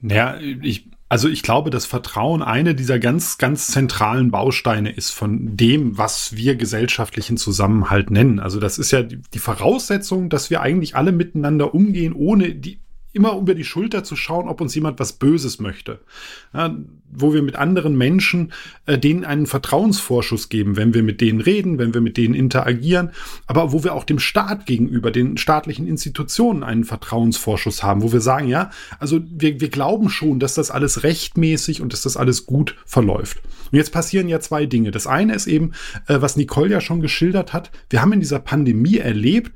Naja, 0.00 0.38
ich, 0.40 0.88
also 1.08 1.28
ich 1.28 1.42
glaube, 1.42 1.70
dass 1.70 1.86
Vertrauen 1.86 2.42
eine 2.42 2.74
dieser 2.74 2.98
ganz, 2.98 3.38
ganz 3.38 3.66
zentralen 3.68 4.30
Bausteine 4.30 4.90
ist 4.90 5.10
von 5.10 5.56
dem, 5.56 5.98
was 5.98 6.36
wir 6.36 6.54
gesellschaftlichen 6.54 7.36
Zusammenhalt 7.36 8.10
nennen. 8.10 8.38
Also 8.40 8.60
das 8.60 8.78
ist 8.78 8.90
ja 8.92 9.02
die 9.02 9.38
Voraussetzung, 9.38 10.30
dass 10.30 10.50
wir 10.50 10.60
eigentlich 10.60 10.96
alle 10.96 11.12
miteinander 11.12 11.74
umgehen, 11.74 12.12
ohne 12.12 12.54
die 12.54 12.80
immer 13.12 13.36
über 13.36 13.54
die 13.54 13.64
Schulter 13.64 14.04
zu 14.04 14.16
schauen, 14.16 14.48
ob 14.48 14.60
uns 14.60 14.74
jemand 14.74 15.00
was 15.00 15.14
Böses 15.14 15.58
möchte. 15.58 16.00
Ja, 16.54 16.76
wo 17.12 17.34
wir 17.34 17.42
mit 17.42 17.56
anderen 17.56 17.96
Menschen 17.96 18.52
äh, 18.86 18.98
denen 18.98 19.24
einen 19.24 19.46
Vertrauensvorschuss 19.46 20.48
geben, 20.48 20.76
wenn 20.76 20.94
wir 20.94 21.02
mit 21.02 21.20
denen 21.20 21.40
reden, 21.40 21.78
wenn 21.78 21.92
wir 21.92 22.00
mit 22.00 22.16
denen 22.16 22.34
interagieren, 22.34 23.10
aber 23.46 23.72
wo 23.72 23.82
wir 23.82 23.94
auch 23.94 24.04
dem 24.04 24.20
Staat 24.20 24.66
gegenüber, 24.66 25.10
den 25.10 25.36
staatlichen 25.36 25.88
Institutionen 25.88 26.62
einen 26.62 26.84
Vertrauensvorschuss 26.84 27.82
haben, 27.82 28.02
wo 28.02 28.12
wir 28.12 28.20
sagen, 28.20 28.48
ja, 28.48 28.70
also 28.98 29.20
wir, 29.28 29.60
wir 29.60 29.70
glauben 29.70 30.08
schon, 30.08 30.38
dass 30.38 30.54
das 30.54 30.70
alles 30.70 31.02
rechtmäßig 31.02 31.80
und 31.80 31.92
dass 31.92 32.02
das 32.02 32.16
alles 32.16 32.46
gut 32.46 32.76
verläuft. 32.86 33.42
Und 33.72 33.76
jetzt 33.76 33.92
passieren 33.92 34.28
ja 34.28 34.40
zwei 34.40 34.66
Dinge. 34.66 34.90
Das 34.90 35.06
eine 35.06 35.34
ist 35.34 35.46
eben, 35.46 35.72
äh, 36.06 36.20
was 36.20 36.36
Nicole 36.36 36.70
ja 36.70 36.80
schon 36.80 37.00
geschildert 37.00 37.52
hat, 37.52 37.70
wir 37.88 38.02
haben 38.02 38.12
in 38.12 38.20
dieser 38.20 38.38
Pandemie 38.38 38.98
erlebt, 38.98 39.52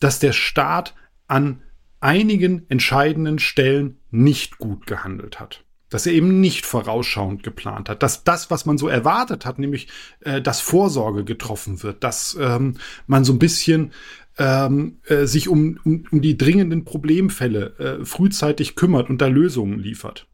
dass 0.00 0.18
der 0.18 0.32
Staat 0.32 0.94
an 1.28 1.60
einigen 2.04 2.66
entscheidenden 2.68 3.38
Stellen 3.38 3.96
nicht 4.10 4.58
gut 4.58 4.86
gehandelt 4.86 5.40
hat. 5.40 5.64
Dass 5.88 6.06
er 6.06 6.12
eben 6.12 6.40
nicht 6.40 6.66
vorausschauend 6.66 7.42
geplant 7.42 7.88
hat. 7.88 8.02
Dass 8.02 8.24
das, 8.24 8.50
was 8.50 8.66
man 8.66 8.76
so 8.76 8.88
erwartet 8.88 9.46
hat, 9.46 9.58
nämlich 9.58 9.88
äh, 10.20 10.42
dass 10.42 10.60
Vorsorge 10.60 11.24
getroffen 11.24 11.82
wird, 11.82 12.04
dass 12.04 12.36
ähm, 12.38 12.74
man 13.06 13.24
so 13.24 13.32
ein 13.32 13.38
bisschen 13.38 13.92
ähm, 14.38 14.98
äh, 15.06 15.24
sich 15.24 15.48
um, 15.48 15.80
um, 15.84 16.04
um 16.10 16.20
die 16.20 16.36
dringenden 16.36 16.84
Problemfälle 16.84 17.78
äh, 17.78 18.04
frühzeitig 18.04 18.76
kümmert 18.76 19.08
und 19.08 19.22
da 19.22 19.26
Lösungen 19.26 19.78
liefert. 19.78 20.26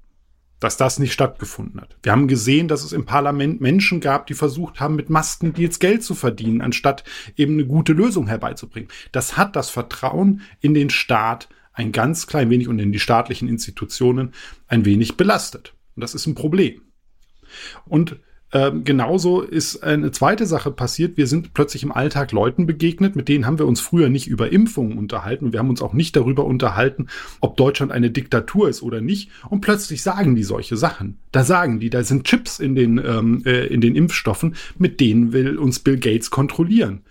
dass 0.59 0.77
das 0.77 0.99
nicht 0.99 1.15
stattgefunden 1.15 1.81
hat. 1.81 1.97
Wir 2.03 2.13
haben 2.13 2.29
gesehen, 2.29 2.69
dass 2.69 2.85
es 2.85 2.93
im 2.93 3.07
Parlament 3.07 3.63
Menschen 3.63 4.01
gab, 4.01 4.27
die 4.27 4.35
versucht 4.35 4.79
haben, 4.79 4.95
mit 4.95 5.09
Maskendeals 5.09 5.79
Geld 5.79 6.03
zu 6.03 6.15
verdienen, 6.15 6.61
anstatt 6.61 7.03
eben 7.37 7.55
eine 7.55 7.65
gute 7.65 7.95
Lösung 7.95 8.27
herbeizubringen. 8.27 8.91
Das 9.11 9.39
hat 9.39 9.57
das 9.57 9.71
Vertrauen 9.71 10.43
in 10.61 10.75
den 10.75 10.91
Staat 10.91 11.49
ein 11.81 11.93
ganz 11.93 12.27
klein 12.27 12.51
wenig 12.51 12.69
und 12.69 12.79
in 12.79 12.93
die 12.93 13.01
staatlichen 13.01 13.49
Institutionen 13.49 14.33
ein 14.69 14.85
wenig 14.85 15.17
belastet. 15.17 15.75
Und 15.97 16.03
das 16.03 16.15
ist 16.15 16.27
ein 16.27 16.35
Problem. 16.35 16.83
Und 17.87 18.17
ähm, 18.53 18.85
genauso 18.85 19.43
ist 19.43 19.83
eine 19.83 20.11
zweite 20.11 20.45
Sache 20.45 20.73
passiert. 20.73 21.17
Wir 21.17 21.27
sind 21.27 21.55
plötzlich 21.55 21.85
im 21.85 21.93
Alltag 21.93 22.33
Leuten 22.33 22.67
begegnet, 22.67 23.15
mit 23.17 23.29
denen 23.29 23.47
haben 23.47 23.59
wir 23.59 23.67
uns 23.67 23.81
früher 23.81 24.09
nicht 24.09 24.27
über 24.27 24.53
Impfungen 24.53 24.99
unterhalten. 24.99 25.53
Wir 25.53 25.61
haben 25.61 25.71
uns 25.71 25.83
auch 25.83 25.93
nicht 25.93 26.17
darüber 26.17 26.45
unterhalten, 26.45 27.07
ob 27.41 27.57
Deutschland 27.57 27.93
eine 27.93 28.11
Diktatur 28.11 28.69
ist 28.69 28.83
oder 28.83 29.01
nicht. 29.01 29.31
Und 29.49 29.61
plötzlich 29.61 30.03
sagen 30.03 30.35
die 30.35 30.43
solche 30.43 30.77
Sachen. 30.77 31.19
Da 31.33 31.45
sagen 31.45 31.81
die, 31.81 31.91
da 31.91 32.03
sind 32.03 32.25
Chips 32.25 32.59
in 32.59 32.75
den, 32.75 32.99
ähm, 32.99 33.43
äh, 33.47 33.67
in 33.67 33.81
den 33.81 33.95
Impfstoffen, 33.95 34.57
mit 34.77 35.01
denen 35.01 35.33
will 35.33 35.57
uns 35.57 35.79
Bill 35.79 35.99
Gates 35.99 36.31
kontrollieren. 36.31 37.03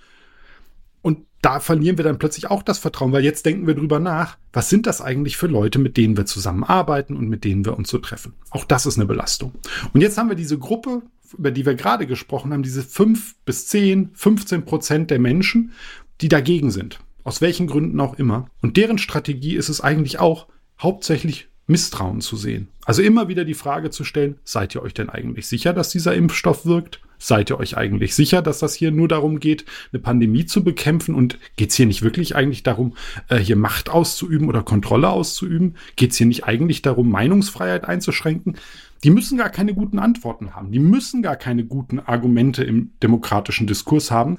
Da 1.41 1.59
verlieren 1.59 1.97
wir 1.97 2.03
dann 2.03 2.19
plötzlich 2.19 2.49
auch 2.49 2.63
das 2.63 2.79
Vertrauen, 2.79 3.11
weil 3.11 3.23
jetzt 3.23 3.45
denken 3.45 3.65
wir 3.65 3.75
drüber 3.75 3.99
nach, 3.99 4.37
was 4.51 4.69
sind 4.69 4.87
das 4.87 5.01
eigentlich 5.01 5.37
für 5.37 5.47
Leute, 5.47 5.79
mit 5.79 5.95
denen 5.95 6.17
wir 6.17 6.25
zusammenarbeiten 6.25 7.15
und 7.15 7.29
mit 7.29 7.43
denen 7.45 7.65
wir 7.65 7.77
uns 7.77 7.89
so 7.89 7.97
treffen. 7.97 8.33
Auch 8.49 8.65
das 8.65 8.85
ist 8.85 8.97
eine 8.97 9.05
Belastung. 9.05 9.53
Und 9.93 10.01
jetzt 10.01 10.17
haben 10.17 10.29
wir 10.29 10.35
diese 10.35 10.57
Gruppe 10.57 11.03
über 11.37 11.51
die 11.51 11.65
wir 11.65 11.75
gerade 11.75 12.07
gesprochen 12.07 12.53
haben, 12.53 12.63
diese 12.63 12.83
5 12.83 13.35
bis 13.45 13.67
10, 13.67 14.11
15 14.13 14.65
Prozent 14.65 15.11
der 15.11 15.19
Menschen, 15.19 15.73
die 16.21 16.29
dagegen 16.29 16.71
sind. 16.71 16.99
Aus 17.23 17.41
welchen 17.41 17.67
Gründen 17.67 17.99
auch 17.99 18.15
immer. 18.15 18.49
Und 18.61 18.77
deren 18.77 18.97
Strategie 18.97 19.55
ist 19.55 19.69
es 19.69 19.81
eigentlich 19.81 20.19
auch, 20.19 20.47
hauptsächlich 20.81 21.49
Misstrauen 21.67 22.21
zu 22.21 22.35
sehen. 22.35 22.69
Also 22.85 23.01
immer 23.01 23.27
wieder 23.27 23.45
die 23.45 23.53
Frage 23.53 23.91
zu 23.91 24.03
stellen, 24.03 24.39
seid 24.43 24.73
ihr 24.73 24.81
euch 24.81 24.93
denn 24.93 25.09
eigentlich 25.09 25.47
sicher, 25.47 25.73
dass 25.73 25.89
dieser 25.89 26.15
Impfstoff 26.15 26.65
wirkt? 26.65 27.01
Seid 27.21 27.49
ihr 27.51 27.59
euch 27.59 27.75
eigentlich 27.77 28.15
sicher, 28.15 28.41
dass 28.41 28.59
das 28.59 28.73
hier 28.73 28.91
nur 28.91 29.09
darum 29.09 29.41
geht, 29.41 29.65
eine 29.91 30.01
Pandemie 30.01 30.45
zu 30.45 30.63
bekämpfen? 30.63 31.13
Und 31.13 31.37
geht 31.57 31.71
es 31.71 31.75
hier 31.75 31.85
nicht 31.85 32.01
wirklich 32.01 32.35
eigentlich 32.35 32.63
darum, 32.63 32.95
äh, 33.27 33.37
hier 33.37 33.57
Macht 33.57 33.89
auszuüben 33.89 34.47
oder 34.47 34.63
Kontrolle 34.63 35.09
auszuüben? 35.09 35.75
Geht 35.97 36.11
es 36.11 36.17
hier 36.17 36.27
nicht 36.27 36.45
eigentlich 36.45 36.81
darum, 36.81 37.11
Meinungsfreiheit 37.11 37.83
einzuschränken? 37.83 38.55
Die 39.03 39.09
müssen 39.11 39.37
gar 39.37 39.49
keine 39.49 39.73
guten 39.73 39.99
Antworten 39.99 40.55
haben. 40.55 40.71
Die 40.71 40.79
müssen 40.79 41.21
gar 41.21 41.35
keine 41.35 41.65
guten 41.65 41.99
Argumente 41.99 42.63
im 42.63 42.91
demokratischen 43.03 43.67
Diskurs 43.67 44.11
haben. 44.11 44.37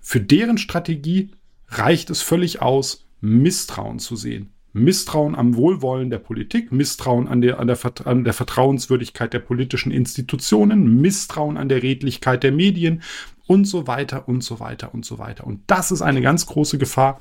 Für 0.00 0.20
deren 0.20 0.58
Strategie 0.58 1.30
reicht 1.68 2.10
es 2.10 2.20
völlig 2.20 2.60
aus, 2.60 3.06
Misstrauen 3.20 3.98
zu 3.98 4.16
sehen. 4.16 4.50
Misstrauen 4.78 5.34
am 5.34 5.56
Wohlwollen 5.56 6.10
der 6.10 6.18
Politik, 6.18 6.72
Misstrauen 6.72 7.28
an 7.28 7.40
der, 7.40 7.58
an, 7.58 7.66
der, 7.66 7.78
an 8.04 8.24
der 8.24 8.32
Vertrauenswürdigkeit 8.32 9.32
der 9.32 9.40
politischen 9.40 9.92
Institutionen, 9.92 11.00
Misstrauen 11.00 11.56
an 11.56 11.68
der 11.68 11.82
Redlichkeit 11.82 12.42
der 12.42 12.52
Medien 12.52 13.02
und 13.46 13.64
so 13.64 13.86
weiter 13.86 14.28
und 14.28 14.42
so 14.42 14.60
weiter 14.60 14.94
und 14.94 15.04
so 15.04 15.18
weiter. 15.18 15.46
Und 15.46 15.62
das 15.66 15.90
ist 15.90 16.02
eine 16.02 16.20
ganz 16.20 16.46
große 16.46 16.78
Gefahr, 16.78 17.20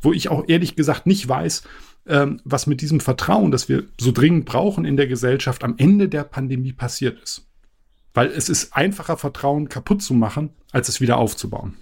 wo 0.00 0.12
ich 0.12 0.28
auch 0.28 0.44
ehrlich 0.48 0.76
gesagt 0.76 1.06
nicht 1.06 1.28
weiß, 1.28 1.62
ähm, 2.06 2.40
was 2.44 2.66
mit 2.66 2.80
diesem 2.80 3.00
Vertrauen, 3.00 3.50
das 3.50 3.68
wir 3.68 3.84
so 3.98 4.12
dringend 4.12 4.46
brauchen 4.46 4.84
in 4.84 4.96
der 4.96 5.06
Gesellschaft, 5.06 5.62
am 5.64 5.74
Ende 5.76 6.08
der 6.08 6.24
Pandemie 6.24 6.72
passiert 6.72 7.22
ist. 7.22 7.46
Weil 8.14 8.28
es 8.28 8.48
ist 8.48 8.74
einfacher, 8.74 9.16
Vertrauen 9.16 9.68
kaputt 9.68 10.02
zu 10.02 10.14
machen, 10.14 10.50
als 10.72 10.88
es 10.88 11.00
wieder 11.00 11.18
aufzubauen. 11.18 11.76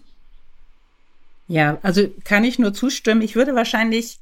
Ja, 1.46 1.78
also 1.82 2.06
kann 2.24 2.44
ich 2.44 2.58
nur 2.58 2.74
zustimmen. 2.74 3.22
Ich 3.22 3.34
würde 3.34 3.54
wahrscheinlich 3.54 4.18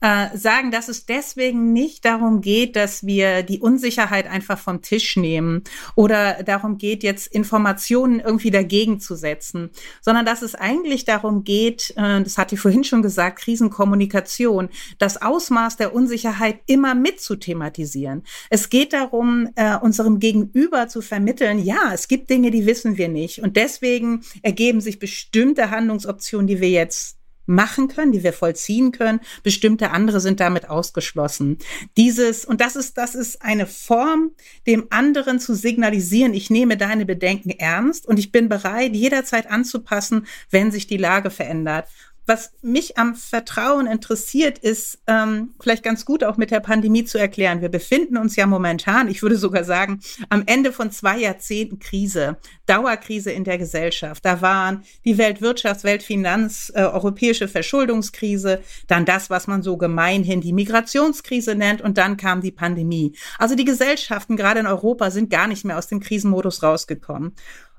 äh, 0.00 0.36
sagen, 0.36 0.70
dass 0.70 0.88
es 0.88 1.06
deswegen 1.06 1.72
nicht 1.72 2.04
darum 2.04 2.40
geht, 2.40 2.76
dass 2.76 3.04
wir 3.04 3.42
die 3.42 3.60
Unsicherheit 3.60 4.28
einfach 4.28 4.58
vom 4.58 4.80
Tisch 4.80 5.16
nehmen 5.16 5.64
oder 5.96 6.42
darum 6.44 6.78
geht, 6.78 7.02
jetzt 7.02 7.26
Informationen 7.26 8.20
irgendwie 8.20 8.50
dagegen 8.50 9.00
zu 9.00 9.16
setzen, 9.16 9.70
sondern 10.00 10.24
dass 10.24 10.42
es 10.42 10.54
eigentlich 10.54 11.04
darum 11.04 11.44
geht, 11.44 11.90
äh, 11.96 12.22
das 12.22 12.38
hatte 12.38 12.54
ich 12.54 12.60
vorhin 12.60 12.84
schon 12.84 13.02
gesagt, 13.02 13.40
Krisenkommunikation, 13.40 14.68
das 14.98 15.20
Ausmaß 15.20 15.76
der 15.76 15.94
Unsicherheit 15.94 16.60
immer 16.66 16.94
mit 16.94 17.20
zu 17.20 17.36
thematisieren. 17.36 18.22
Es 18.50 18.70
geht 18.70 18.92
darum, 18.92 19.48
äh, 19.56 19.76
unserem 19.78 20.20
Gegenüber 20.20 20.88
zu 20.88 21.02
vermitteln, 21.02 21.58
ja, 21.58 21.92
es 21.92 22.08
gibt 22.08 22.30
Dinge, 22.30 22.50
die 22.50 22.66
wissen 22.66 22.98
wir 22.98 23.08
nicht 23.08 23.42
und 23.42 23.56
deswegen 23.56 24.22
ergeben 24.42 24.80
sich 24.80 24.98
bestimmte 24.98 25.70
Handlungsoptionen, 25.70 26.46
die 26.46 26.60
wir 26.60 26.70
jetzt 26.70 27.17
machen 27.48 27.88
können, 27.88 28.12
die 28.12 28.22
wir 28.22 28.32
vollziehen 28.32 28.92
können. 28.92 29.20
Bestimmte 29.42 29.90
andere 29.90 30.20
sind 30.20 30.40
damit 30.40 30.68
ausgeschlossen. 30.68 31.58
Dieses, 31.96 32.44
und 32.44 32.60
das 32.60 32.76
ist, 32.76 32.98
das 32.98 33.14
ist 33.14 33.42
eine 33.42 33.66
Form, 33.66 34.32
dem 34.66 34.86
anderen 34.90 35.40
zu 35.40 35.54
signalisieren, 35.54 36.34
ich 36.34 36.50
nehme 36.50 36.76
deine 36.76 37.06
Bedenken 37.06 37.50
ernst 37.50 38.06
und 38.06 38.18
ich 38.18 38.30
bin 38.32 38.48
bereit, 38.48 38.94
jederzeit 38.94 39.50
anzupassen, 39.50 40.26
wenn 40.50 40.70
sich 40.70 40.86
die 40.86 40.96
Lage 40.96 41.30
verändert 41.30 41.88
was 42.28 42.52
mich 42.60 42.98
am 42.98 43.14
Vertrauen 43.14 43.86
interessiert, 43.86 44.58
ist 44.58 44.98
ähm, 45.06 45.54
vielleicht 45.58 45.82
ganz 45.82 46.04
gut 46.04 46.22
auch 46.22 46.36
mit 46.36 46.50
der 46.50 46.60
Pandemie 46.60 47.04
zu 47.04 47.18
erklären. 47.18 47.62
Wir 47.62 47.70
befinden 47.70 48.18
uns 48.18 48.36
ja 48.36 48.46
momentan, 48.46 49.08
ich 49.08 49.22
würde 49.22 49.38
sogar 49.38 49.64
sagen, 49.64 50.00
am 50.28 50.42
Ende 50.44 50.72
von 50.72 50.90
zwei 50.90 51.18
Jahrzehnten 51.18 51.78
Krise, 51.78 52.36
Dauerkrise 52.66 53.30
in 53.30 53.44
der 53.44 53.56
Gesellschaft. 53.56 54.24
Da 54.26 54.42
waren 54.42 54.84
die 55.06 55.16
Weltwirtschafts-, 55.16 55.84
Weltfinanz-, 55.84 56.70
äh, 56.74 56.82
europäische 56.82 57.48
Verschuldungskrise, 57.48 58.60
dann 58.86 59.06
das, 59.06 59.30
was 59.30 59.46
man 59.46 59.62
so 59.62 59.78
gemeinhin 59.78 60.42
die 60.42 60.52
Migrationskrise 60.52 61.54
nennt, 61.54 61.80
und 61.80 61.96
dann 61.96 62.18
kam 62.18 62.42
die 62.42 62.52
Pandemie. 62.52 63.16
Also 63.38 63.54
die 63.54 63.64
Gesellschaften, 63.64 64.36
gerade 64.36 64.60
in 64.60 64.66
Europa, 64.66 65.10
sind 65.10 65.30
gar 65.30 65.46
nicht 65.46 65.64
mehr 65.64 65.78
aus 65.78 65.86
dem 65.86 66.00
Krisenmodus 66.00 66.62
rausgekommen. 66.62 67.34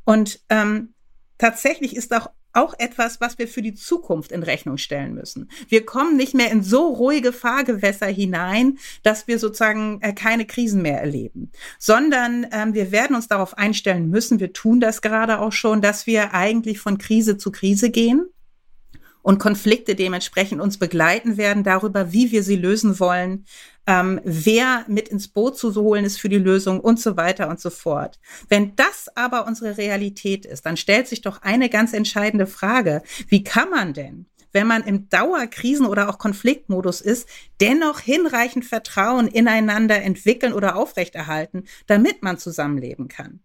Und 0.05 0.39
ähm, 0.49 0.95
tatsächlich 1.37 1.95
ist 1.95 2.11
auch 2.15 2.31
auch 2.53 2.73
etwas, 2.77 3.21
was 3.21 3.37
wir 3.37 3.47
für 3.47 3.61
die 3.61 3.75
Zukunft 3.75 4.31
in 4.31 4.43
Rechnung 4.43 4.77
stellen 4.77 5.13
müssen. 5.13 5.49
Wir 5.67 5.85
kommen 5.85 6.17
nicht 6.17 6.33
mehr 6.33 6.51
in 6.51 6.63
so 6.63 6.87
ruhige 6.87 7.31
Fahrgewässer 7.31 8.07
hinein, 8.07 8.79
dass 9.03 9.27
wir 9.27 9.39
sozusagen 9.39 9.99
äh, 10.01 10.13
keine 10.13 10.45
Krisen 10.45 10.81
mehr 10.81 10.99
erleben, 10.99 11.51
sondern 11.77 12.47
ähm, 12.51 12.73
wir 12.73 12.91
werden 12.91 13.15
uns 13.15 13.27
darauf 13.27 13.57
einstellen 13.57 14.09
müssen, 14.09 14.39
wir 14.39 14.53
tun 14.53 14.79
das 14.79 15.01
gerade 15.01 15.39
auch 15.39 15.51
schon, 15.51 15.81
dass 15.81 16.07
wir 16.07 16.33
eigentlich 16.33 16.79
von 16.79 16.97
Krise 16.97 17.37
zu 17.37 17.51
Krise 17.51 17.91
gehen 17.91 18.25
und 19.21 19.37
Konflikte 19.37 19.95
dementsprechend 19.95 20.61
uns 20.61 20.77
begleiten 20.77 21.37
werden 21.37 21.63
darüber, 21.63 22.11
wie 22.13 22.31
wir 22.31 22.41
sie 22.41 22.55
lösen 22.55 22.99
wollen, 22.99 23.45
ähm, 23.89 24.21
wer 24.23 24.85
mit 24.87 25.09
ins 25.09 25.27
Boot 25.27 25.57
zu 25.57 25.73
holen 25.73 26.05
ist 26.05 26.21
für 26.21 26.29
die 26.29 26.37
Lösung 26.37 26.79
und 26.79 26.99
so 26.99 27.17
weiter 27.17 27.49
und 27.49 27.59
so 27.59 27.71
fort. 27.71 28.19
Wenn 28.47 28.75
das 28.75 29.07
aber 29.15 29.47
unsere 29.47 29.77
Realität 29.77 30.45
ist, 30.45 30.67
dann 30.67 30.77
stellt 30.77 31.07
sich 31.07 31.21
doch 31.21 31.41
eine 31.41 31.69
ganz 31.69 31.93
entscheidende 31.93 32.45
Frage. 32.45 33.01
Wie 33.27 33.43
kann 33.43 33.69
man 33.71 33.93
denn 33.93 34.27
wenn 34.51 34.65
man 34.65 34.83
im 34.83 35.09
Dauerkrisen- 35.09 35.85
oder 35.85 36.09
auch 36.09 36.17
Konfliktmodus 36.17 37.01
ist, 37.01 37.29
dennoch 37.61 37.99
hinreichend 37.99 38.65
Vertrauen 38.65 39.27
ineinander 39.27 40.01
entwickeln 40.01 40.53
oder 40.53 40.75
aufrechterhalten, 40.75 41.65
damit 41.85 42.23
man 42.23 42.39
zusammenleben 42.39 43.09
kann. 43.09 43.41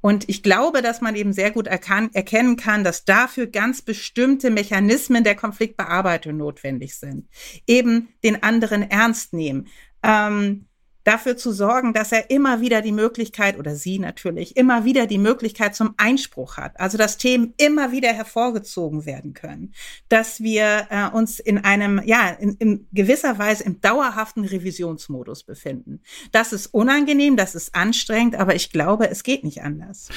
Und 0.00 0.28
ich 0.28 0.42
glaube, 0.42 0.82
dass 0.82 1.00
man 1.00 1.16
eben 1.16 1.32
sehr 1.32 1.50
gut 1.50 1.66
erkennen 1.66 2.56
kann, 2.56 2.84
dass 2.84 3.04
dafür 3.04 3.46
ganz 3.46 3.82
bestimmte 3.82 4.50
Mechanismen 4.50 5.24
der 5.24 5.34
Konfliktbearbeitung 5.34 6.36
notwendig 6.36 6.96
sind. 6.96 7.28
Eben 7.66 8.08
den 8.22 8.42
anderen 8.42 8.88
ernst 8.88 9.32
nehmen. 9.32 9.68
Ähm, 10.02 10.67
dafür 11.08 11.38
zu 11.38 11.52
sorgen, 11.52 11.94
dass 11.94 12.12
er 12.12 12.30
immer 12.30 12.60
wieder 12.60 12.82
die 12.82 12.92
Möglichkeit, 12.92 13.58
oder 13.58 13.74
sie 13.74 13.98
natürlich, 13.98 14.56
immer 14.56 14.84
wieder 14.84 15.06
die 15.06 15.18
Möglichkeit 15.18 15.74
zum 15.74 15.94
Einspruch 15.96 16.58
hat. 16.58 16.78
Also 16.78 16.98
dass 16.98 17.16
Themen 17.16 17.54
immer 17.56 17.92
wieder 17.92 18.12
hervorgezogen 18.12 19.06
werden 19.06 19.32
können. 19.32 19.72
Dass 20.10 20.40
wir 20.40 20.86
äh, 20.90 21.08
uns 21.08 21.40
in 21.40 21.58
einem, 21.64 22.02
ja, 22.04 22.28
in, 22.28 22.56
in 22.58 22.86
gewisser 22.92 23.38
Weise 23.38 23.64
im 23.64 23.80
dauerhaften 23.80 24.44
Revisionsmodus 24.44 25.44
befinden. 25.44 26.00
Das 26.30 26.52
ist 26.52 26.66
unangenehm, 26.66 27.36
das 27.36 27.54
ist 27.54 27.74
anstrengend, 27.74 28.36
aber 28.36 28.54
ich 28.54 28.70
glaube, 28.70 29.08
es 29.08 29.22
geht 29.22 29.44
nicht 29.44 29.62
anders. 29.62 30.10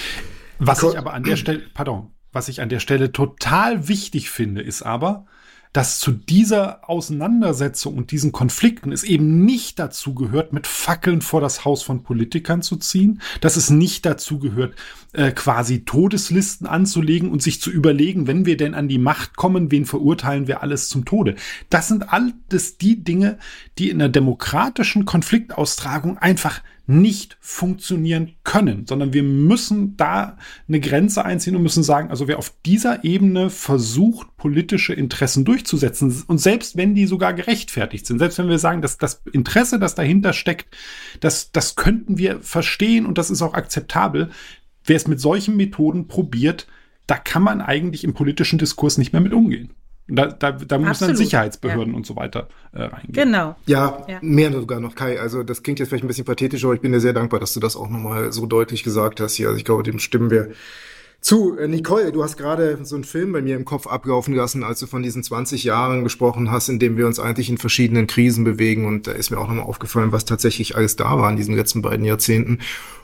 Was 0.60 0.84
ich 0.84 0.98
aber 0.98 1.14
an 1.14 1.24
der 1.24 1.38
Stelle, 1.38 1.62
pardon, 1.74 2.12
was 2.34 2.50
ich 2.50 2.62
an 2.62 2.70
der 2.70 2.80
Stelle 2.80 3.14
total 3.14 3.88
wichtig 3.88 4.30
finde, 4.30 4.62
ist 4.62 4.82
aber, 4.82 5.26
dass 5.74 6.00
zu 6.00 6.12
dieser 6.12 6.90
Auseinandersetzung 6.90 7.96
und 7.98 8.12
diesen 8.12 8.32
Konflikten 8.32 8.92
es 8.92 9.04
eben 9.04 9.46
nicht 9.46 9.80
dazu 9.80 10.14
gehört, 10.14 10.52
mit 10.52 10.68
Fackeln 10.68 11.22
vor 11.22 11.40
das 11.40 11.64
Haus 11.64 11.82
von 11.84 12.04
Politikern 12.04 12.62
zu 12.62 12.76
ziehen, 12.76 13.22
dass 13.40 13.56
es 13.56 13.70
nicht 13.70 14.06
dazu 14.06 14.40
gehört, 14.40 14.76
äh, 15.14 15.32
quasi 15.32 15.86
Todeslisten 15.86 16.68
anzulegen 16.68 17.32
und 17.32 17.42
sich 17.42 17.62
zu 17.62 17.72
überlegen, 17.72 18.28
wenn 18.28 18.46
wir 18.46 18.58
denn 18.58 18.74
an 18.74 18.90
die 18.90 18.98
Macht 18.98 19.38
kommen, 19.38 19.72
wen 19.72 19.86
verurteilen 19.86 20.48
wir 20.48 20.62
alles 20.62 20.90
zum 20.90 21.06
Tode. 21.06 21.36
Das 21.70 21.88
sind 21.88 22.12
alles 22.12 22.78
die 22.78 23.04
Dinge, 23.04 23.38
die 23.78 23.90
in 23.90 24.00
der 24.00 24.10
demokratischen 24.10 25.06
Konfliktaustragung 25.06 26.18
einfach 26.18 26.62
nicht 26.88 27.38
funktionieren 27.40 28.34
können, 28.44 28.86
sondern 28.88 29.14
wir 29.14 29.24
müssen 29.24 29.96
da 29.98 30.38
eine 30.68 30.80
Grenze 30.80 31.24
einziehen 31.24 31.56
und 31.56 31.64
müssen 31.64 31.84
sagen, 31.84 32.10
also 32.10 32.28
wer 32.28 32.40
auf 32.40 32.54
dieser 32.66 33.04
Ebene 33.04 33.50
versucht, 33.50 34.36
politische 34.38 34.94
Interessen 34.94 35.46
durchzusetzen 35.46 36.24
und 36.28 36.40
selbst 36.40 36.78
wenn 36.78 36.96
die 36.96 37.06
sogar 37.06 37.34
gerechtfertigt 37.34 38.06
sind, 38.06 38.20
selbst 38.20 38.38
wenn 38.40 38.50
wir 38.50 38.60
sagen, 38.60 38.82
dass 38.82 38.98
das 38.98 39.22
Interesse, 39.32 39.80
das 39.80 39.96
dahinter 39.96 40.34
steckt, 40.34 40.76
das, 41.20 41.52
das 41.52 41.76
könnten 41.76 42.18
wir 42.18 42.42
verstehen 42.42 43.06
und 43.06 43.18
das 43.18 43.30
ist 43.30 43.42
auch 43.42 43.54
akzeptabel, 43.54 44.32
wer 44.86 44.96
es 44.96 45.08
mit 45.08 45.20
solchen 45.20 45.56
Methoden 45.56 46.08
probiert, 46.08 46.68
da 47.08 47.18
kann 47.18 47.44
man 47.44 47.62
eigentlich 47.62 48.04
im 48.04 48.14
politischen 48.14 48.60
Diskurs 48.60 48.98
nicht 48.98 49.14
mehr 49.14 49.22
mit 49.22 49.34
umgehen. 49.34 49.72
Da, 50.14 50.28
da, 50.28 50.52
da 50.52 50.78
müssen 50.78 51.08
dann 51.08 51.16
Sicherheitsbehörden 51.16 51.94
ja. 51.94 51.98
und 51.98 52.06
so 52.06 52.16
weiter 52.16 52.48
äh, 52.74 52.84
reingehen. 52.84 53.14
Genau. 53.14 53.56
Ja, 53.66 54.06
ja, 54.08 54.20
mehr 54.22 54.52
sogar 54.52 54.80
noch, 54.80 54.96
Kai. 54.96 55.20
Also 55.20 55.44
das 55.44 55.64
klingt 55.64 55.80
jetzt 55.80 55.90
vielleicht 55.90 56.04
ein 56.04 56.08
bisschen 56.08 56.26
pathetisch, 56.26 56.66
aber 56.66 56.74
ich 56.74 56.82
bin 56.82 56.92
dir 56.92 57.00
sehr 57.00 57.14
dankbar, 57.14 57.40
dass 57.40 57.54
du 57.54 57.60
das 57.60 57.76
auch 57.76 57.90
nochmal 57.90 58.34
so 58.34 58.46
deutlich 58.46 58.84
gesagt 58.84 59.22
hast 59.22 59.36
hier. 59.36 59.48
Also 59.48 59.58
ich 59.58 59.66
glaube, 59.66 59.84
dem 59.84 60.00
stimmen 60.00 60.30
wir 60.30 60.52
zu. 61.22 61.58
Äh, 61.58 61.68
Nicole, 61.68 62.12
du 62.12 62.24
hast 62.24 62.36
gerade 62.36 62.80
so 62.84 62.96
einen 62.96 63.06
Film 63.06 63.32
bei 63.32 63.42
mir 63.42 63.56
im 63.56 63.64
Kopf 63.64 63.88
ablaufen 63.88 64.36
lassen, 64.36 64.64
als 64.64 64.80
du 64.80 64.88
von 64.88 65.04
diesen 65.04 65.24
20 65.24 65.64
Jahren 65.64 66.04
gesprochen 66.04 66.52
hast, 66.52 66.68
in 66.68 66.80
dem 66.80 66.98
wir 66.98 67.08
uns 67.08 67.20
eigentlich 67.20 67.50
in 67.50 67.58
verschiedenen 67.58 68.08
Krisen 68.08 68.44
bewegen. 68.44 68.86
Und 68.86 69.08
da 69.08 69.12
ist 69.12 69.30
mir 69.30 69.38
auch 69.38 69.48
nochmal 69.48 69.66
aufgefallen, 69.66 70.12
was 70.12 70.26
tatsächlich 70.26 70.76
alles 70.76 70.98
da 70.98 71.18
war 71.18 71.30
in 71.30 71.38
diesen 71.38 71.56
letzten 71.56 71.82
beiden 71.82 72.06
Jahrzehnten. 72.06 72.60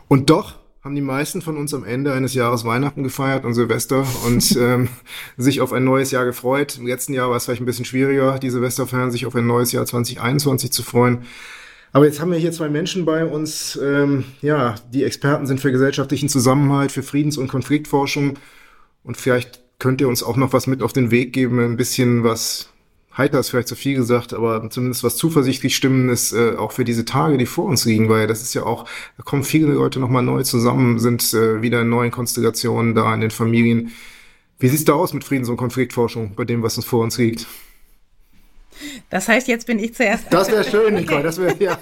Und 0.08 0.30
doch 0.30 0.56
haben 0.88 0.96
die 0.96 1.02
meisten 1.02 1.42
von 1.42 1.58
uns 1.58 1.74
am 1.74 1.84
Ende 1.84 2.14
eines 2.14 2.34
Jahres 2.34 2.64
Weihnachten 2.64 3.04
gefeiert 3.04 3.44
und 3.44 3.54
Silvester 3.54 4.08
und 4.26 4.56
ähm, 4.58 4.88
sich 5.36 5.60
auf 5.60 5.74
ein 5.74 5.84
neues 5.84 6.12
Jahr 6.12 6.24
gefreut. 6.24 6.78
Im 6.78 6.88
letzten 6.88 7.14
Jahr 7.14 7.30
war 7.30 7.36
es 7.36 7.44
vielleicht 7.44 7.62
ein 7.62 7.66
bisschen 7.66 7.84
schwieriger, 7.84 8.40
die 8.40 8.50
Silvesterfeiern 8.50 9.12
sich 9.12 9.26
auf 9.26 9.36
ein 9.36 9.46
neues 9.46 9.74
Jahr 9.74 9.86
2021 9.86 10.72
zu 10.72 10.84
freuen. 10.84 11.24
Aber 11.92 12.06
jetzt 12.06 12.22
haben 12.22 12.32
wir 12.32 12.38
hier 12.38 12.54
zwei 12.54 12.70
Menschen 12.70 13.04
bei 13.04 13.26
uns, 13.26 13.78
ähm, 13.84 14.24
ja, 14.42 14.76
die 14.94 15.04
Experten 15.04 15.46
sind 15.46 15.60
für 15.60 15.74
gesellschaftlichen 15.74 16.30
Zusammenhalt, 16.30 16.94
für 16.94 17.04
Friedens- 17.04 17.38
und 17.38 17.50
Konfliktforschung. 17.50 18.36
Und 19.04 19.18
vielleicht 19.18 19.64
könnt 19.80 20.00
ihr 20.00 20.08
uns 20.08 20.24
auch 20.24 20.38
noch 20.38 20.54
was 20.54 20.68
mit 20.68 20.82
auf 20.82 20.94
den 20.94 21.12
Weg 21.12 21.34
geben, 21.34 21.60
ein 21.60 21.76
bisschen 21.76 22.24
was 22.24 22.70
heiter 23.18 23.40
ist 23.40 23.50
vielleicht 23.50 23.68
zu 23.68 23.76
viel 23.76 23.96
gesagt, 23.96 24.34
aber 24.34 24.70
zumindest 24.70 25.04
was 25.04 25.16
zuversichtlich 25.16 25.76
stimmen 25.76 26.10
ist 26.10 26.34
äh, 26.34 26.56
auch 26.56 26.72
für 26.72 26.86
diese 26.86 27.06
Tage, 27.06 27.38
die 27.38 27.46
vor 27.46 27.66
uns 27.66 27.86
liegen, 27.86 28.10
weil 28.10 28.28
das 28.28 28.42
ist 28.42 28.54
ja 28.54 28.64
auch, 28.64 28.86
da 29.18 29.24
kommen 29.24 29.44
viele 29.44 29.74
Leute 29.74 30.00
nochmal 30.00 30.24
neu 30.24 30.44
zusammen, 30.44 31.00
sind 31.00 31.34
äh, 31.34 31.62
wieder 31.62 31.82
in 31.82 31.90
neuen 31.90 32.12
Konstellationen 32.12 32.96
da 32.96 33.14
in 33.14 33.22
den 33.22 33.32
Familien. 33.32 33.92
Wie 34.60 34.68
sieht's 34.70 34.86
da 34.86 34.94
aus 34.94 35.14
mit 35.14 35.24
Friedens- 35.24 35.50
und 35.50 35.58
Konfliktforschung 35.58 36.36
bei 36.36 36.46
dem, 36.46 36.64
was 36.64 36.78
uns 36.78 36.86
vor 36.86 37.04
uns 37.04 37.18
liegt? 37.18 37.48
Das 39.10 39.28
heißt, 39.28 39.48
jetzt 39.48 39.66
bin 39.66 39.80
ich 39.80 39.96
zuerst. 39.96 40.26
Das 40.32 40.52
wäre 40.52 40.64
schön, 40.70 40.94
Nicole, 40.94 41.24
das 41.24 41.40
wäre, 41.40 41.56
ja. 41.62 41.80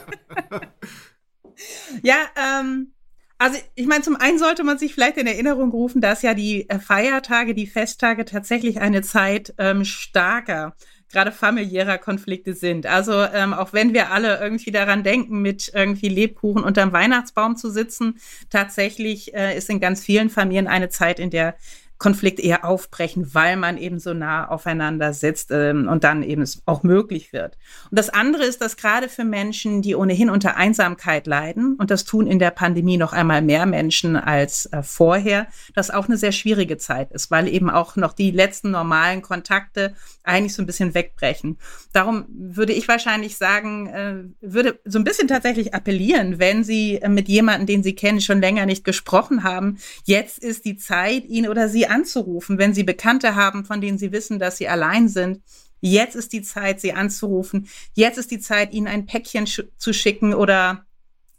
ja, 2.02 2.18
ähm, 2.36 2.94
also 3.38 3.60
ich 3.76 3.86
meine, 3.86 4.02
zum 4.02 4.16
einen 4.16 4.40
sollte 4.40 4.64
man 4.64 4.78
sich 4.78 4.94
vielleicht 4.94 5.18
in 5.18 5.28
Erinnerung 5.28 5.72
rufen, 5.72 6.00
dass 6.00 6.22
ja 6.22 6.34
die 6.34 6.70
äh, 6.70 6.80
Feiertage, 6.80 7.54
die 7.54 7.68
Festtage 7.68 8.24
tatsächlich 8.24 8.80
eine 8.80 9.02
Zeit 9.02 9.54
ähm, 9.58 9.84
starker 9.84 10.76
gerade 11.16 11.32
familiärer 11.32 11.98
Konflikte 11.98 12.54
sind. 12.54 12.86
Also 12.86 13.14
ähm, 13.34 13.54
auch 13.54 13.72
wenn 13.72 13.94
wir 13.94 14.12
alle 14.12 14.38
irgendwie 14.42 14.72
daran 14.72 15.02
denken, 15.02 15.42
mit 15.42 15.72
irgendwie 15.74 16.10
Lebkuchen 16.10 16.62
unterm 16.62 16.92
Weihnachtsbaum 16.92 17.56
zu 17.56 17.70
sitzen, 17.70 18.20
tatsächlich 18.50 19.34
äh, 19.34 19.58
ist 19.58 19.70
in 19.70 19.80
ganz 19.80 20.04
vielen 20.04 20.30
Familien 20.30 20.68
eine 20.68 20.90
Zeit, 20.90 21.22
in 21.22 21.30
der 21.30 21.56
Konflikt 21.98 22.40
eher 22.40 22.66
aufbrechen, 22.66 23.34
weil 23.34 23.56
man 23.56 23.78
eben 23.78 24.00
so 24.00 24.14
nah 24.14 24.50
aufeinander 24.50 25.14
sitzt 25.14 25.52
ähm, 25.52 25.88
und 25.88 26.04
dann 26.04 26.24
eben 26.24 26.42
es 26.42 26.62
auch 26.66 26.84
möglich 26.84 27.32
wird. 27.32 27.58
Und 27.90 27.98
das 27.98 28.10
andere 28.10 28.44
ist, 28.44 28.62
dass 28.62 28.76
gerade 28.76 29.08
für 29.08 29.24
Menschen, 29.24 29.82
die 29.82 29.96
ohnehin 29.96 30.30
unter 30.30 30.58
Einsamkeit 30.58 31.26
leiden, 31.26 31.76
und 31.76 31.92
das 31.92 32.04
tun 32.04 32.28
in 32.28 32.40
der 32.40 32.52
Pandemie 32.52 32.98
noch 32.98 33.14
einmal 33.14 33.42
mehr 33.42 33.66
Menschen 33.66 34.18
als 34.18 34.66
äh, 34.68 34.84
vorher, 34.84 35.48
das 35.74 35.90
auch 35.90 36.08
eine 36.08 36.18
sehr 36.18 36.34
schwierige 36.34 36.78
Zeit 36.78 37.12
ist, 37.14 37.32
weil 37.32 37.48
eben 37.48 37.70
auch 37.70 37.96
noch 37.96 38.12
die 38.12 38.32
letzten 38.32 38.72
normalen 38.72 39.22
Kontakte 39.22 39.94
eigentlich 40.24 40.54
so 40.54 40.62
ein 40.62 40.66
bisschen 40.66 40.94
wegbrechen. 40.94 41.58
Darum 41.94 42.26
würde 42.28 42.74
ich 42.74 42.88
wahrscheinlich 42.90 43.38
sagen, 43.38 43.88
äh, 43.88 44.16
würde 44.42 44.80
so 44.84 45.00
ein 45.00 45.06
bisschen 45.06 45.30
tatsächlich 45.30 45.74
appellieren, 45.74 46.40
wenn 46.40 46.66
Sie 46.66 46.96
äh, 47.02 47.08
mit 47.08 47.30
jemandem, 47.30 47.68
den 47.68 47.84
Sie 47.84 47.96
kennen, 47.96 48.20
schon 48.20 48.42
länger 48.42 48.66
nicht 48.66 48.84
gesprochen 48.84 49.44
haben, 49.44 49.78
jetzt 50.04 50.40
ist 50.40 50.66
die 50.66 50.76
Zeit, 50.76 51.26
ihn 51.26 51.48
oder 51.48 51.70
sie 51.70 51.85
anzurufen, 51.88 52.58
wenn 52.58 52.74
Sie 52.74 52.84
Bekannte 52.84 53.36
haben, 53.36 53.66
von 53.66 53.82
denen 53.82 53.98
Sie 53.98 54.12
wissen, 54.12 54.40
dass 54.40 54.58
sie 54.58 54.68
allein 54.68 55.08
sind. 55.08 55.42
Jetzt 55.82 56.16
ist 56.16 56.34
die 56.34 56.42
Zeit, 56.42 56.82
sie 56.82 56.94
anzurufen. 56.94 57.68
Jetzt 57.94 58.18
ist 58.18 58.32
die 58.32 58.40
Zeit, 58.40 58.74
ihnen 58.74 58.88
ein 58.88 59.06
Päckchen 59.06 59.46
sch 59.46 59.64
zu 59.78 59.94
schicken 59.94 60.34
oder 60.34 60.85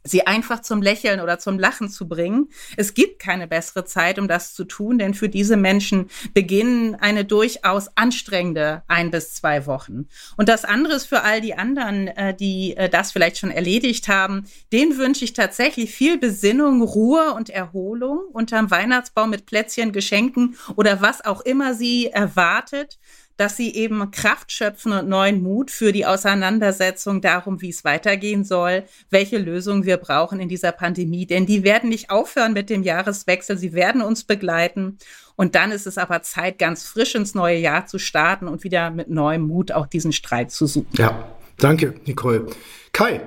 sie 0.07 0.27
einfach 0.27 0.62
zum 0.62 0.83
Lächeln 0.83 1.21
oder 1.21 1.38
zum 1.38 1.59
Lachen 1.59 1.88
zu 1.88 2.09
bringen. 2.09 2.49
Es 2.77 2.95
gibt 2.95 3.19
keine 3.19 3.47
bessere 3.47 3.85
Zeit, 3.85 4.19
um 4.19 4.29
das 4.29 4.55
zu 4.55 4.64
tun, 4.64 4.99
denn 4.99 5.14
für 5.14 5.29
diese 5.29 5.57
Menschen 5.57 6.09
beginnen 6.35 6.95
eine 6.95 7.25
durchaus 7.25 7.88
anstrengende 7.97 8.83
ein 8.88 9.11
bis 9.11 9.35
zwei 9.35 9.66
Wochen. 9.66 10.07
Und 10.37 10.49
das 10.49 10.64
andere 10.64 10.95
ist 10.95 11.07
für 11.07 11.23
all 11.23 11.40
die 11.40 11.55
anderen, 11.55 12.09
äh, 12.09 12.35
die 12.35 12.77
äh, 12.77 12.88
das 12.88 13.12
vielleicht 13.12 13.38
schon 13.38 13.51
erledigt 13.51 14.09
haben, 14.09 14.47
denen 14.73 14.97
wünsche 14.99 15.25
ich 15.25 15.33
tatsächlich 15.33 15.95
viel 15.95 16.19
Besinnung, 16.19 16.83
Ruhe 16.83 17.33
und 17.35 17.51
Erholung 17.51 18.21
unterm 18.33 18.71
Weihnachtsbaum 18.71 19.31
mit 19.31 19.47
Plätzchen, 19.47 19.92
Geschenken 19.92 20.57
oder 20.77 21.01
was 21.01 21.25
auch 21.25 21.40
immer 21.40 21.75
sie 21.75 22.07
erwartet 22.09 22.99
dass 23.37 23.57
sie 23.57 23.75
eben 23.75 24.11
Kraft 24.11 24.51
schöpfen 24.53 24.92
und 24.92 25.09
neuen 25.09 25.42
Mut 25.42 25.70
für 25.70 25.92
die 25.92 26.07
Auseinandersetzung 26.07 27.20
darum, 27.20 27.61
wie 27.61 27.70
es 27.70 27.85
weitergehen 27.85 28.44
soll, 28.44 28.85
welche 29.11 29.38
Lösungen 29.38 29.85
wir 29.85 29.96
brauchen 29.96 30.40
in 30.40 30.49
dieser 30.49 30.72
Pandemie. 30.72 31.27
Denn 31.27 31.46
die 31.46 31.64
werden 31.64 31.90
nicht 31.90 32.11
aufhören 32.11 32.53
mit 32.53 32.70
dem 32.70 32.83
Jahreswechsel, 32.83 33.59
sie 33.59 33.72
werden 33.72 34.03
uns 34.03 34.25
begleiten. 34.25 34.99
Und 35.37 35.55
dann 35.55 35.70
ist 35.70 35.87
es 35.87 35.99
aber 35.99 36.22
Zeit, 36.22 36.59
ganz 36.59 36.85
frisch 36.85 37.14
ins 37.14 37.35
neue 37.35 37.59
Jahr 37.59 37.87
zu 37.87 37.99
starten 37.99 38.49
und 38.49 38.64
wieder 38.64 38.90
mit 38.90 39.11
neuem 39.11 39.42
Mut 39.42 39.70
auch 39.72 39.87
diesen 39.87 40.12
Streit 40.12 40.51
zu 40.51 40.66
suchen. 40.66 40.88
Ja, 40.96 41.37
danke, 41.59 41.94
Nicole. 42.07 42.46
Kai, 42.92 43.20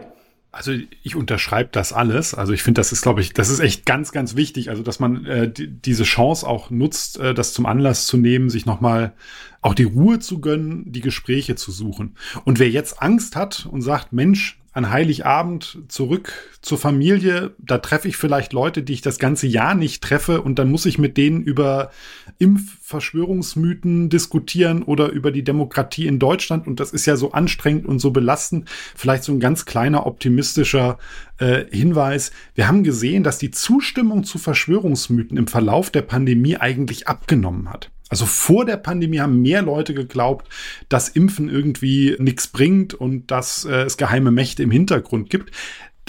also 0.51 0.71
ich 1.03 1.15
unterschreibe 1.15 1.69
das 1.71 1.93
alles. 1.93 2.33
Also 2.33 2.53
ich 2.53 2.63
finde, 2.63 2.79
das 2.79 2.91
ist, 2.91 3.01
glaube 3.01 3.21
ich, 3.21 3.33
das 3.33 3.49
ist 3.49 3.59
echt 3.59 3.85
ganz, 3.85 4.11
ganz 4.11 4.35
wichtig. 4.35 4.69
Also 4.69 4.81
dass 4.81 4.99
man 4.99 5.25
äh, 5.25 5.51
die, 5.51 5.67
diese 5.67 6.03
Chance 6.03 6.47
auch 6.47 6.69
nutzt, 6.69 7.19
äh, 7.19 7.33
das 7.33 7.53
zum 7.53 7.65
Anlass 7.65 8.07
zu 8.07 8.17
nehmen, 8.17 8.49
sich 8.49 8.65
nochmal 8.65 9.13
auch 9.61 9.75
die 9.75 9.83
Ruhe 9.83 10.19
zu 10.19 10.41
gönnen, 10.41 10.91
die 10.91 11.01
Gespräche 11.01 11.55
zu 11.55 11.71
suchen. 11.71 12.15
Und 12.45 12.59
wer 12.59 12.69
jetzt 12.69 13.01
Angst 13.01 13.35
hat 13.35 13.67
und 13.69 13.81
sagt, 13.81 14.11
Mensch, 14.11 14.58
an 14.71 14.91
Heiligabend 14.91 15.79
zurück 15.87 16.33
zur 16.61 16.77
Familie. 16.77 17.55
Da 17.57 17.79
treffe 17.79 18.07
ich 18.07 18.17
vielleicht 18.17 18.53
Leute, 18.53 18.83
die 18.83 18.93
ich 18.93 19.01
das 19.01 19.17
ganze 19.17 19.47
Jahr 19.47 19.75
nicht 19.75 20.03
treffe 20.03 20.41
und 20.41 20.59
dann 20.59 20.69
muss 20.69 20.85
ich 20.85 20.97
mit 20.97 21.17
denen 21.17 21.41
über 21.41 21.91
Impfverschwörungsmythen 22.37 24.09
diskutieren 24.09 24.83
oder 24.83 25.09
über 25.09 25.31
die 25.31 25.43
Demokratie 25.43 26.07
in 26.07 26.19
Deutschland 26.19 26.67
und 26.67 26.79
das 26.79 26.91
ist 26.91 27.05
ja 27.05 27.15
so 27.15 27.31
anstrengend 27.31 27.85
und 27.85 27.99
so 27.99 28.11
belastend. 28.11 28.69
Vielleicht 28.95 29.23
so 29.23 29.31
ein 29.31 29.39
ganz 29.39 29.65
kleiner 29.65 30.05
optimistischer 30.05 30.97
äh, 31.37 31.65
Hinweis. 31.71 32.31
Wir 32.53 32.67
haben 32.67 32.83
gesehen, 32.83 33.23
dass 33.23 33.37
die 33.37 33.51
Zustimmung 33.51 34.23
zu 34.23 34.37
Verschwörungsmythen 34.37 35.37
im 35.37 35.47
Verlauf 35.47 35.89
der 35.89 36.03
Pandemie 36.03 36.57
eigentlich 36.57 37.07
abgenommen 37.07 37.69
hat. 37.69 37.91
Also 38.09 38.25
vor 38.25 38.65
der 38.65 38.77
Pandemie 38.77 39.19
haben 39.19 39.41
mehr 39.41 39.61
Leute 39.61 39.93
geglaubt, 39.93 40.51
dass 40.89 41.09
Impfen 41.09 41.49
irgendwie 41.49 42.15
nichts 42.19 42.47
bringt 42.47 42.93
und 42.93 43.31
dass 43.31 43.65
äh, 43.65 43.83
es 43.83 43.97
geheime 43.97 44.31
Mächte 44.31 44.63
im 44.63 44.71
Hintergrund 44.71 45.29
gibt 45.29 45.51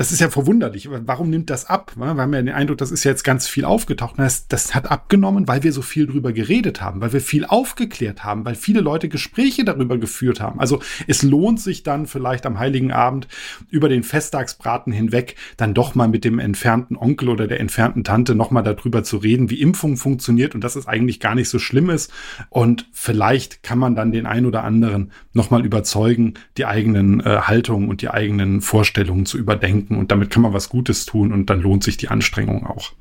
das 0.01 0.13
ist 0.13 0.21
ja 0.21 0.31
verwunderlich. 0.31 0.89
Warum 0.91 1.29
nimmt 1.29 1.51
das 1.51 1.67
ab? 1.67 1.93
Wir 1.95 2.07
haben 2.07 2.33
ja 2.33 2.41
den 2.41 2.55
Eindruck, 2.55 2.79
das 2.79 2.91
ist 2.91 3.05
jetzt 3.05 3.23
ganz 3.23 3.47
viel 3.47 3.67
aufgetaucht. 3.67 4.15
Das, 4.17 4.49
das 4.49 4.75
hat 4.75 4.91
abgenommen, 4.91 5.47
weil 5.47 5.63
wir 5.63 5.75
so 5.75 5.83
viel 5.83 6.07
drüber 6.07 6.33
geredet 6.33 6.81
haben, 6.81 7.03
weil 7.03 7.13
wir 7.13 7.21
viel 7.21 7.45
aufgeklärt 7.45 8.25
haben, 8.25 8.47
weil 8.47 8.55
viele 8.55 8.81
Leute 8.81 9.11
Gespräche 9.11 9.63
darüber 9.63 9.99
geführt 9.99 10.41
haben. 10.41 10.59
Also 10.59 10.81
es 11.07 11.23
lohnt 11.23 11.61
sich 11.61 11.83
dann 11.83 12.07
vielleicht 12.07 12.47
am 12.47 12.59
Heiligen 12.59 12.93
Abend 12.93 13.29
über 13.69 13.91
den 13.91 14.03
Festtagsbraten 14.03 14.91
hinweg 14.91 15.37
dann 15.59 15.75
doch 15.75 15.95
mal 15.95 16.09
mit 16.09 16.25
dem 16.25 16.39
entfernten 16.39 16.97
Onkel 16.97 17.29
oder 17.29 17.47
der 17.47 17.61
entfernten 17.61 18.03
Tante 18.03 18.35
noch 18.35 18.51
mal 18.51 18.63
darüber 18.63 19.03
zu 19.03 19.19
reden, 19.19 19.51
wie 19.51 19.61
Impfung 19.61 19.99
funktioniert 19.99 20.55
und 20.55 20.65
dass 20.65 20.77
es 20.77 20.89
eigentlich 20.89 21.21
gar 21.21 21.35
nicht 21.35 21.51
so 21.51 21.59
schlimm 21.59 21.91
ist. 21.91 22.11
Und 22.49 22.89
vielleicht 22.93 23.63
kann 23.63 23.79
man 23.79 23.97
dann 23.97 24.13
den 24.13 24.25
einen 24.25 24.47
oder 24.47 24.65
anderen 24.65 25.13
noch 25.35 25.51
mal 25.51 25.63
überzeugen, 25.63 26.35
die 26.57 26.65
eigenen 26.65 27.21
äh, 27.21 27.41
Haltungen 27.43 27.91
und 27.91 28.01
die 28.01 28.09
eigenen 28.09 28.63
Vorstellungen 28.63 29.27
zu 29.27 29.37
überdenken 29.37 29.90
denken 29.91 29.99
und 29.99 30.11
damit 30.11 30.31
kann 30.31 30.43
man 30.43 30.53
was 30.53 30.69
Gutes 30.69 31.05
tun 31.05 31.33
und 31.33 31.51
dann 31.51 31.61
lohnt 31.61 31.85
sich 31.85 31.97
die 31.97 32.09
Anstrengung 32.09 32.67
auch. 32.67 32.93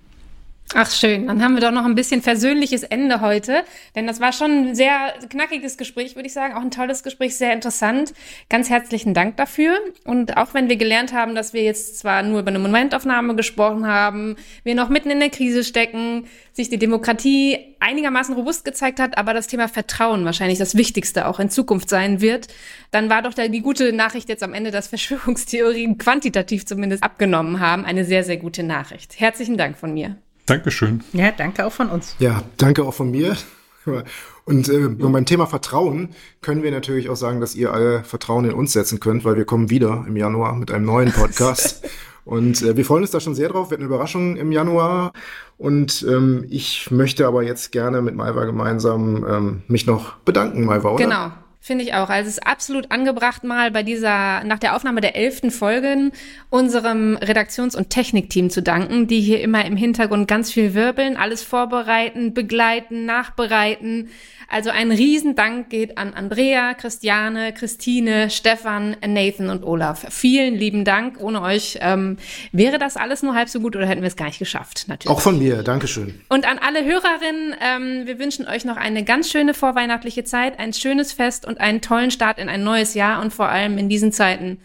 Ach 0.75 0.91
schön, 0.91 1.25
dann 1.25 1.43
haben 1.43 1.55
wir 1.55 1.61
doch 1.61 1.71
noch 1.71 1.85
ein 1.85 1.95
bisschen 1.95 2.21
versöhnliches 2.21 2.83
Ende 2.83 3.21
heute, 3.21 3.63
denn 3.95 4.05
das 4.05 4.19
war 4.19 4.31
schon 4.31 4.51
ein 4.51 4.75
sehr 4.75 5.15
knackiges 5.27 5.77
Gespräch, 5.77 6.15
würde 6.15 6.27
ich 6.27 6.33
sagen, 6.33 6.53
auch 6.53 6.61
ein 6.61 6.69
tolles 6.69 7.01
Gespräch, 7.01 7.35
sehr 7.35 7.53
interessant. 7.53 8.13
Ganz 8.49 8.69
herzlichen 8.69 9.15
Dank 9.15 9.35
dafür 9.37 9.79
und 10.05 10.37
auch 10.37 10.53
wenn 10.53 10.69
wir 10.69 10.75
gelernt 10.75 11.11
haben, 11.11 11.33
dass 11.33 11.53
wir 11.53 11.63
jetzt 11.63 11.97
zwar 11.97 12.21
nur 12.21 12.41
über 12.41 12.49
eine 12.49 12.59
Momentaufnahme 12.59 13.35
gesprochen 13.35 13.87
haben, 13.87 14.35
wir 14.63 14.75
noch 14.75 14.89
mitten 14.89 15.09
in 15.09 15.19
der 15.19 15.31
Krise 15.31 15.63
stecken, 15.63 16.27
sich 16.53 16.69
die 16.69 16.77
Demokratie 16.77 17.75
einigermaßen 17.79 18.35
robust 18.35 18.63
gezeigt 18.63 18.99
hat, 18.99 19.17
aber 19.17 19.33
das 19.33 19.47
Thema 19.47 19.69
Vertrauen 19.69 20.23
wahrscheinlich 20.23 20.59
das 20.59 20.77
Wichtigste 20.77 21.27
auch 21.27 21.39
in 21.39 21.49
Zukunft 21.49 21.89
sein 21.89 22.21
wird, 22.21 22.47
dann 22.91 23.09
war 23.09 23.23
doch 23.23 23.33
die 23.33 23.61
gute 23.61 23.91
Nachricht 23.91 24.29
jetzt 24.29 24.43
am 24.43 24.53
Ende, 24.53 24.69
dass 24.69 24.87
Verschwörungstheorien 24.87 25.97
quantitativ 25.97 26.67
zumindest 26.67 27.03
abgenommen 27.03 27.59
haben, 27.59 27.85
eine 27.85 28.05
sehr, 28.05 28.23
sehr 28.23 28.37
gute 28.37 28.61
Nachricht. 28.61 29.19
Herzlichen 29.19 29.57
Dank 29.57 29.75
von 29.75 29.95
mir. 29.95 30.17
Dankeschön. 30.49 31.03
Ja, 31.13 31.31
danke 31.31 31.65
auch 31.65 31.71
von 31.71 31.89
uns. 31.89 32.15
Ja, 32.19 32.43
danke 32.57 32.83
auch 32.83 32.93
von 32.93 33.11
mir. 33.11 33.35
Und 34.45 34.67
äh, 34.67 34.87
beim 34.87 35.25
Thema 35.25 35.45
Vertrauen 35.45 36.09
können 36.41 36.63
wir 36.63 36.71
natürlich 36.71 37.09
auch 37.09 37.15
sagen, 37.15 37.39
dass 37.39 37.55
ihr 37.55 37.71
alle 37.71 38.03
Vertrauen 38.03 38.45
in 38.45 38.53
uns 38.53 38.73
setzen 38.73 38.99
könnt, 38.99 39.23
weil 39.25 39.35
wir 39.35 39.45
kommen 39.45 39.69
wieder 39.69 40.05
im 40.07 40.17
Januar 40.17 40.55
mit 40.55 40.71
einem 40.71 40.85
neuen 40.85 41.11
Podcast. 41.11 41.87
Und 42.25 42.61
äh, 42.61 42.75
wir 42.77 42.85
freuen 42.85 43.01
uns 43.03 43.11
da 43.11 43.19
schon 43.19 43.35
sehr 43.35 43.49
drauf. 43.49 43.71
Wird 43.71 43.79
eine 43.79 43.87
Überraschung 43.87 44.35
im 44.37 44.51
Januar. 44.51 45.13
Und 45.57 46.05
ähm, 46.07 46.45
ich 46.49 46.91
möchte 46.91 47.25
aber 47.25 47.43
jetzt 47.43 47.71
gerne 47.71 48.01
mit 48.01 48.15
Malva 48.15 48.45
gemeinsam 48.45 49.25
ähm, 49.27 49.61
mich 49.67 49.85
noch 49.85 50.17
bedanken, 50.17 50.65
Malva, 50.65 50.89
oder? 50.89 51.03
Genau. 51.03 51.31
Finde 51.61 51.83
ich 51.83 51.93
auch. 51.93 52.09
Also 52.09 52.29
es 52.29 52.37
ist 52.37 52.47
absolut 52.47 52.89
angebracht, 52.89 53.43
mal 53.43 53.69
bei 53.69 53.83
dieser, 53.83 54.43
nach 54.45 54.59
der 54.59 54.75
Aufnahme 54.77 55.01
der 55.01 55.17
elften 55.17 55.51
Folgen, 55.51 56.13
unserem 56.49 57.17
Redaktions- 57.17 57.75
und 57.75 57.89
Technikteam 57.89 58.49
zu 58.49 58.61
danken, 58.61 59.07
die 59.07 59.19
hier 59.19 59.41
immer 59.41 59.65
im 59.65 59.75
Hintergrund 59.75 60.27
ganz 60.29 60.53
viel 60.53 60.73
wirbeln, 60.73 61.17
alles 61.17 61.43
vorbereiten, 61.43 62.33
begleiten, 62.33 63.05
nachbereiten. 63.05 64.09
Also 64.51 64.71
ein 64.71 64.91
Riesendank 64.91 65.69
geht 65.69 65.99
an 65.99 66.15
Andrea, 66.15 66.73
Christiane, 66.73 67.53
Christine, 67.53 68.31
Stefan, 68.31 68.95
Nathan 69.05 69.49
und 69.49 69.63
Olaf. 69.63 70.07
Vielen 70.09 70.55
lieben 70.55 70.85
Dank. 70.85 71.21
Ohne 71.21 71.43
euch 71.43 71.77
ähm, 71.81 72.17
wäre 72.51 72.79
das 72.79 72.97
alles 72.97 73.21
nur 73.21 73.35
halb 73.35 73.47
so 73.49 73.59
gut 73.59 73.75
oder 73.75 73.85
hätten 73.85 74.01
wir 74.01 74.07
es 74.07 74.15
gar 74.15 74.25
nicht 74.25 74.39
geschafft, 74.39 74.85
natürlich. 74.87 75.15
Auch 75.15 75.21
von 75.21 75.37
mir, 75.37 75.61
Dankeschön. 75.61 76.21
Und 76.29 76.49
an 76.49 76.57
alle 76.57 76.83
Hörerinnen, 76.83 77.55
ähm, 77.61 78.07
wir 78.07 78.17
wünschen 78.17 78.47
euch 78.47 78.65
noch 78.65 78.77
eine 78.77 79.03
ganz 79.03 79.29
schöne 79.29 79.53
vorweihnachtliche 79.53 80.23
Zeit, 80.23 80.57
ein 80.57 80.73
schönes 80.73 81.13
Fest 81.13 81.45
und 81.49 81.59
einen 81.59 81.81
tollen 81.81 82.11
Start 82.11 82.39
in 82.39 82.47
ein 82.47 82.63
neues 82.63 82.93
Jahr 82.93 83.21
und 83.21 83.33
vor 83.33 83.49
allem 83.49 83.77
in 83.77 83.89
diesen 83.89 84.13
Zeiten. 84.13 84.61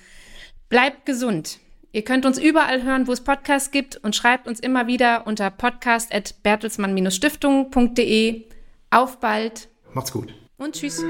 Bleibt 0.69 1.07
gesund. 1.07 1.59
Ihr 1.93 2.03
könnt 2.03 2.27
uns 2.27 2.39
überall 2.39 2.83
hören, 2.83 3.07
wo 3.07 3.13
es 3.13 3.23
Podcasts 3.23 3.71
gibt 3.71 3.97
und 3.97 4.15
schreibt 4.15 4.47
uns 4.47 4.61
immer 4.61 4.87
wieder 4.87 5.27
unter 5.27 5.51
podcast.bertelsmann-stiftung.de. 5.51 8.43
Auf 8.91 9.19
bald! 9.19 9.69
Macht's 9.93 10.13
gut. 10.13 10.35
Und 10.59 10.75
tschüss. 10.75 11.03